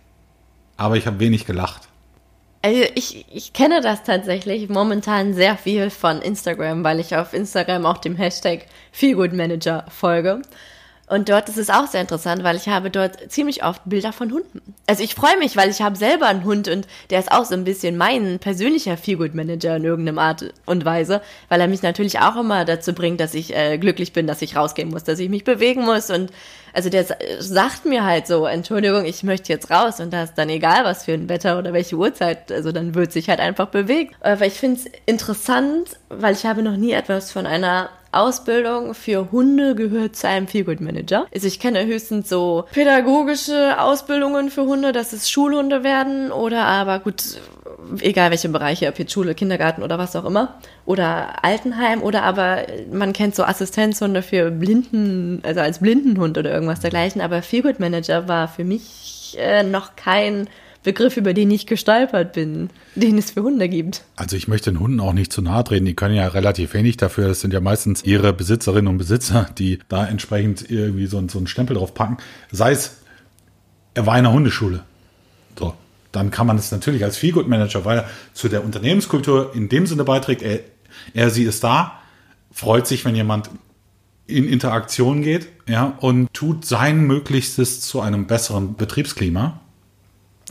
aber 0.75 0.97
ich 0.97 1.07
habe 1.07 1.19
wenig 1.19 1.45
gelacht. 1.45 1.87
Also 2.63 2.83
ich, 2.93 3.25
ich 3.33 3.53
kenne 3.53 3.81
das 3.81 4.03
tatsächlich 4.03 4.69
momentan 4.69 5.33
sehr 5.33 5.57
viel 5.57 5.89
von 5.89 6.21
Instagram, 6.21 6.83
weil 6.83 6.99
ich 6.99 7.15
auf 7.15 7.33
Instagram 7.33 7.85
auch 7.85 7.97
dem 7.97 8.15
Hashtag 8.15 8.67
Feelgood 8.91 9.33
Manager 9.33 9.85
folge. 9.89 10.43
Und 11.11 11.27
dort 11.27 11.49
ist 11.49 11.57
es 11.57 11.69
auch 11.69 11.87
sehr 11.87 11.99
interessant, 11.99 12.41
weil 12.45 12.55
ich 12.55 12.69
habe 12.69 12.89
dort 12.89 13.29
ziemlich 13.29 13.65
oft 13.65 13.81
Bilder 13.83 14.13
von 14.13 14.31
Hunden. 14.31 14.61
Also 14.87 15.03
ich 15.03 15.13
freue 15.13 15.37
mich, 15.39 15.57
weil 15.57 15.69
ich 15.69 15.81
habe 15.81 15.97
selber 15.97 16.27
einen 16.27 16.45
Hund 16.45 16.69
und 16.69 16.87
der 17.09 17.19
ist 17.19 17.33
auch 17.33 17.43
so 17.43 17.53
ein 17.53 17.65
bisschen 17.65 17.97
mein 17.97 18.39
persönlicher 18.39 18.95
Feelgood-Manager 18.95 19.75
in 19.75 19.83
irgendeiner 19.83 20.21
Art 20.21 20.53
und 20.65 20.85
Weise, 20.85 21.21
weil 21.49 21.59
er 21.59 21.67
mich 21.67 21.81
natürlich 21.81 22.19
auch 22.19 22.37
immer 22.37 22.63
dazu 22.63 22.93
bringt, 22.93 23.19
dass 23.19 23.33
ich 23.33 23.53
äh, 23.53 23.77
glücklich 23.77 24.13
bin, 24.13 24.25
dass 24.25 24.41
ich 24.41 24.55
rausgehen 24.55 24.89
muss, 24.89 25.03
dass 25.03 25.19
ich 25.19 25.27
mich 25.27 25.43
bewegen 25.43 25.83
muss 25.83 26.09
und 26.09 26.31
also 26.71 26.89
der 26.89 27.05
sagt 27.39 27.83
mir 27.83 28.05
halt 28.05 28.27
so, 28.27 28.45
Entschuldigung, 28.45 29.03
ich 29.03 29.23
möchte 29.23 29.51
jetzt 29.51 29.69
raus 29.69 29.99
und 29.99 30.13
da 30.13 30.23
ist 30.23 30.35
dann 30.35 30.47
egal, 30.47 30.85
was 30.85 31.03
für 31.03 31.11
ein 31.11 31.27
Wetter 31.27 31.59
oder 31.59 31.73
welche 31.73 31.97
Uhrzeit, 31.97 32.49
also 32.53 32.71
dann 32.71 32.95
wird 32.95 33.11
sich 33.11 33.27
halt 33.27 33.41
einfach 33.41 33.67
bewegt. 33.67 34.15
Aber 34.21 34.45
ich 34.45 34.53
finde 34.53 34.79
es 34.79 34.85
interessant, 35.05 35.89
weil 36.07 36.33
ich 36.33 36.45
habe 36.45 36.63
noch 36.63 36.77
nie 36.77 36.93
etwas 36.93 37.33
von 37.33 37.45
einer 37.45 37.89
Ausbildung 38.11 38.93
für 38.93 39.31
Hunde 39.31 39.75
gehört 39.75 40.15
zu 40.15 40.27
einem 40.27 40.47
Feelgood 40.47 40.81
Manager. 40.81 41.27
Also 41.33 41.47
ich 41.47 41.59
kenne 41.59 41.85
höchstens 41.85 42.29
so 42.29 42.65
pädagogische 42.73 43.79
Ausbildungen 43.79 44.49
für 44.49 44.63
Hunde, 44.63 44.91
dass 44.91 45.13
es 45.13 45.29
Schulhunde 45.29 45.83
werden 45.83 46.31
oder 46.31 46.65
aber 46.65 46.99
gut, 46.99 47.23
egal 48.01 48.31
welche 48.31 48.49
Bereiche, 48.49 48.87
ob 48.87 48.99
jetzt 48.99 49.13
Schule, 49.13 49.35
Kindergarten 49.35 49.83
oder 49.83 49.97
was 49.97 50.15
auch 50.15 50.25
immer. 50.25 50.55
Oder 50.85 51.43
Altenheim 51.43 52.01
oder 52.01 52.23
aber 52.23 52.63
man 52.91 53.13
kennt 53.13 53.35
so 53.35 53.43
Assistenzhunde 53.43 54.21
für 54.21 54.51
Blinden, 54.51 55.41
also 55.43 55.61
als 55.61 55.79
Blindenhund 55.79 56.37
oder 56.37 56.51
irgendwas 56.51 56.81
dergleichen. 56.81 57.21
Aber 57.21 57.41
Feelgood 57.41 57.79
Manager 57.79 58.27
war 58.27 58.47
für 58.47 58.63
mich 58.63 59.37
äh, 59.39 59.63
noch 59.63 59.95
kein 59.95 60.47
Begriff, 60.83 61.17
über 61.17 61.33
den 61.33 61.51
ich 61.51 61.67
gestolpert 61.67 62.33
bin, 62.33 62.69
den 62.95 63.17
es 63.17 63.31
für 63.31 63.43
Hunde 63.43 63.69
gibt. 63.69 64.03
Also 64.15 64.35
ich 64.35 64.47
möchte 64.47 64.71
den 64.71 64.79
Hunden 64.79 64.99
auch 64.99 65.13
nicht 65.13 65.31
zu 65.31 65.41
nahe 65.41 65.63
treten. 65.63 65.85
Die 65.85 65.95
können 65.95 66.15
ja 66.15 66.27
relativ 66.27 66.73
wenig 66.73 66.97
dafür. 66.97 67.27
Das 67.27 67.41
sind 67.41 67.53
ja 67.53 67.59
meistens 67.59 68.03
ihre 68.03 68.33
Besitzerinnen 68.33 68.87
und 68.87 68.97
Besitzer, 68.97 69.47
die 69.57 69.79
da 69.89 70.05
entsprechend 70.05 70.69
irgendwie 70.69 71.05
so, 71.05 71.21
so 71.27 71.37
einen 71.37 71.47
Stempel 71.47 71.75
drauf 71.75 71.93
packen. 71.93 72.17
Sei 72.51 72.71
es, 72.71 72.97
er 73.93 74.05
war 74.05 74.17
in 74.17 74.25
einer 74.25 74.33
Hundeschule. 74.33 74.83
So. 75.57 75.75
Dann 76.11 76.29
kann 76.29 76.47
man 76.47 76.57
es 76.57 76.71
natürlich 76.71 77.03
als 77.03 77.17
Feelgood 77.17 77.47
Manager, 77.47 77.85
weil 77.85 77.99
er 77.99 78.09
zu 78.33 78.49
der 78.49 78.65
Unternehmenskultur 78.65 79.55
in 79.55 79.69
dem 79.69 79.87
Sinne 79.87 80.03
beiträgt, 80.03 80.41
er, 80.41 80.59
er, 81.13 81.29
sie 81.29 81.43
ist 81.43 81.63
da, 81.63 82.01
freut 82.51 82.85
sich, 82.85 83.05
wenn 83.05 83.15
jemand 83.15 83.49
in 84.27 84.47
Interaktion 84.47 85.21
geht, 85.21 85.47
ja, 85.67 85.97
und 85.99 86.33
tut 86.33 86.65
sein 86.65 87.01
Möglichstes 87.01 87.81
zu 87.81 88.01
einem 88.01 88.27
besseren 88.27 88.75
Betriebsklima. 88.75 89.61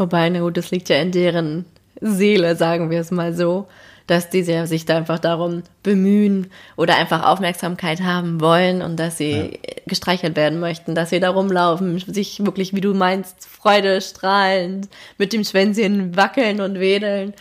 Wobei, 0.01 0.31
na 0.31 0.41
gut, 0.41 0.57
das 0.57 0.71
liegt 0.71 0.89
ja 0.89 0.97
in 0.97 1.13
deren 1.13 1.67
Seele, 2.01 2.57
sagen 2.57 2.91
wir 2.91 3.01
es 3.01 3.11
mal 3.11 3.35
so, 3.35 3.67
dass 4.07 4.31
die 4.31 4.43
sich 4.43 4.87
da 4.87 4.97
einfach 4.97 5.19
darum 5.19 5.63
bemühen 5.83 6.51
oder 6.77 6.97
einfach 6.97 7.23
Aufmerksamkeit 7.25 8.01
haben 8.01 8.41
wollen 8.41 8.81
und 8.81 8.99
dass 8.99 9.19
sie 9.19 9.33
ja. 9.33 9.49
gestreichelt 9.87 10.37
werden 10.37 10.59
möchten, 10.59 10.95
dass 10.95 11.11
sie 11.11 11.21
da 11.21 11.29
rumlaufen, 11.29 11.99
sich 11.99 12.45
wirklich, 12.45 12.75
wie 12.75 12.81
du 12.81 12.95
meinst, 12.95 13.47
Freude 13.47 14.01
strahlend 14.01 14.89
mit 15.19 15.35
dem 15.35 15.45
Schwänzchen 15.45 16.17
wackeln 16.17 16.63
und 16.63 16.81
wedeln. 16.81 17.35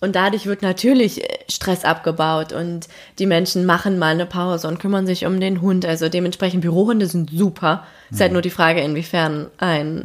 Und 0.00 0.14
dadurch 0.14 0.46
wird 0.46 0.62
natürlich 0.62 1.22
Stress 1.50 1.84
abgebaut 1.84 2.52
und 2.52 2.86
die 3.18 3.26
Menschen 3.26 3.66
machen 3.66 3.98
mal 3.98 4.12
eine 4.12 4.26
Pause 4.26 4.68
und 4.68 4.78
kümmern 4.78 5.06
sich 5.06 5.26
um 5.26 5.40
den 5.40 5.60
Hund. 5.60 5.84
Also 5.84 6.08
dementsprechend 6.08 6.60
Bürohunde 6.60 7.06
sind 7.06 7.30
super. 7.30 7.84
Mhm. 8.10 8.14
Ist 8.14 8.20
halt 8.20 8.32
nur 8.32 8.42
die 8.42 8.50
Frage, 8.50 8.80
inwiefern 8.80 9.48
ein 9.58 10.04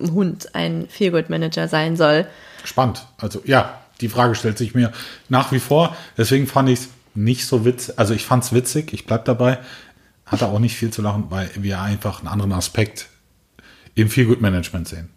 Hund 0.00 0.54
ein 0.54 0.86
Feelgood 0.88 1.30
Manager 1.30 1.68
sein 1.68 1.96
soll. 1.96 2.26
Spannend. 2.64 3.06
Also 3.18 3.42
ja, 3.44 3.80
die 4.00 4.08
Frage 4.08 4.34
stellt 4.34 4.58
sich 4.58 4.74
mir 4.74 4.92
nach 5.28 5.52
wie 5.52 5.58
vor. 5.58 5.96
Deswegen 6.16 6.46
fand 6.46 6.68
ich 6.68 6.80
es 6.80 6.88
nicht 7.14 7.46
so 7.46 7.64
witzig. 7.64 7.98
Also 7.98 8.14
ich 8.14 8.24
fand 8.24 8.44
es 8.44 8.52
witzig, 8.52 8.92
ich 8.92 9.06
bleib 9.06 9.24
dabei. 9.24 9.58
Hatte 10.26 10.46
auch 10.46 10.58
nicht 10.58 10.76
viel 10.76 10.90
zu 10.90 11.02
lachen, 11.02 11.26
weil 11.30 11.50
wir 11.56 11.80
einfach 11.80 12.20
einen 12.20 12.28
anderen 12.28 12.52
Aspekt 12.52 13.08
im 13.94 14.08
Feelgood 14.08 14.40
Management 14.40 14.88
sehen. 14.88 15.08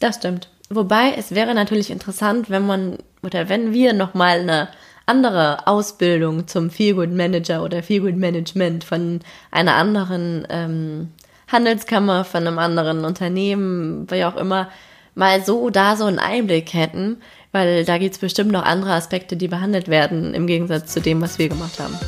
Das 0.00 0.16
stimmt. 0.16 0.48
Wobei 0.70 1.14
es 1.16 1.32
wäre 1.32 1.54
natürlich 1.54 1.90
interessant, 1.90 2.50
wenn 2.50 2.66
man 2.66 2.98
oder 3.22 3.48
wenn 3.48 3.72
wir 3.72 3.92
nochmal 3.92 4.40
eine 4.40 4.68
andere 5.06 5.66
Ausbildung 5.66 6.48
zum 6.48 6.70
Feelgood 6.70 7.12
Manager 7.12 7.62
oder 7.62 7.82
Feelgood 7.82 8.16
Management 8.16 8.84
von 8.84 9.20
einer 9.50 9.74
anderen 9.74 10.46
ähm, 10.48 11.12
Handelskammer, 11.52 12.24
von 12.24 12.46
einem 12.46 12.58
anderen 12.58 13.04
Unternehmen, 13.04 14.10
wie 14.10 14.24
auch 14.24 14.36
immer, 14.36 14.68
mal 15.14 15.42
so 15.44 15.70
da 15.70 15.96
so 15.96 16.06
einen 16.06 16.18
Einblick 16.18 16.72
hätten, 16.72 17.18
weil 17.52 17.84
da 17.84 17.98
gibt 17.98 18.14
es 18.14 18.18
bestimmt 18.18 18.50
noch 18.50 18.64
andere 18.64 18.92
Aspekte, 18.92 19.36
die 19.36 19.48
behandelt 19.48 19.88
werden, 19.88 20.34
im 20.34 20.46
Gegensatz 20.46 20.92
zu 20.92 21.00
dem, 21.00 21.20
was 21.20 21.38
wir 21.38 21.48
gemacht 21.48 21.78
haben. 21.78 21.98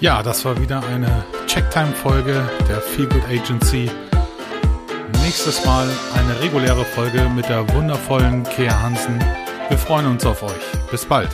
Ja, 0.00 0.22
das 0.22 0.44
war 0.44 0.60
wieder 0.60 0.82
eine 0.92 1.24
Checktime-Folge 1.46 2.48
der 2.68 2.80
Feelgood 2.80 3.24
Agency 3.28 3.90
nächstes 5.32 5.64
Mal 5.64 5.88
eine 6.14 6.40
reguläre 6.42 6.84
Folge 6.84 7.26
mit 7.34 7.48
der 7.48 7.66
wundervollen 7.72 8.42
Kea 8.42 8.82
Hansen. 8.82 9.18
Wir 9.68 9.78
freuen 9.78 10.06
uns 10.06 10.26
auf 10.26 10.42
euch. 10.42 10.90
Bis 10.90 11.06
bald. 11.06 11.30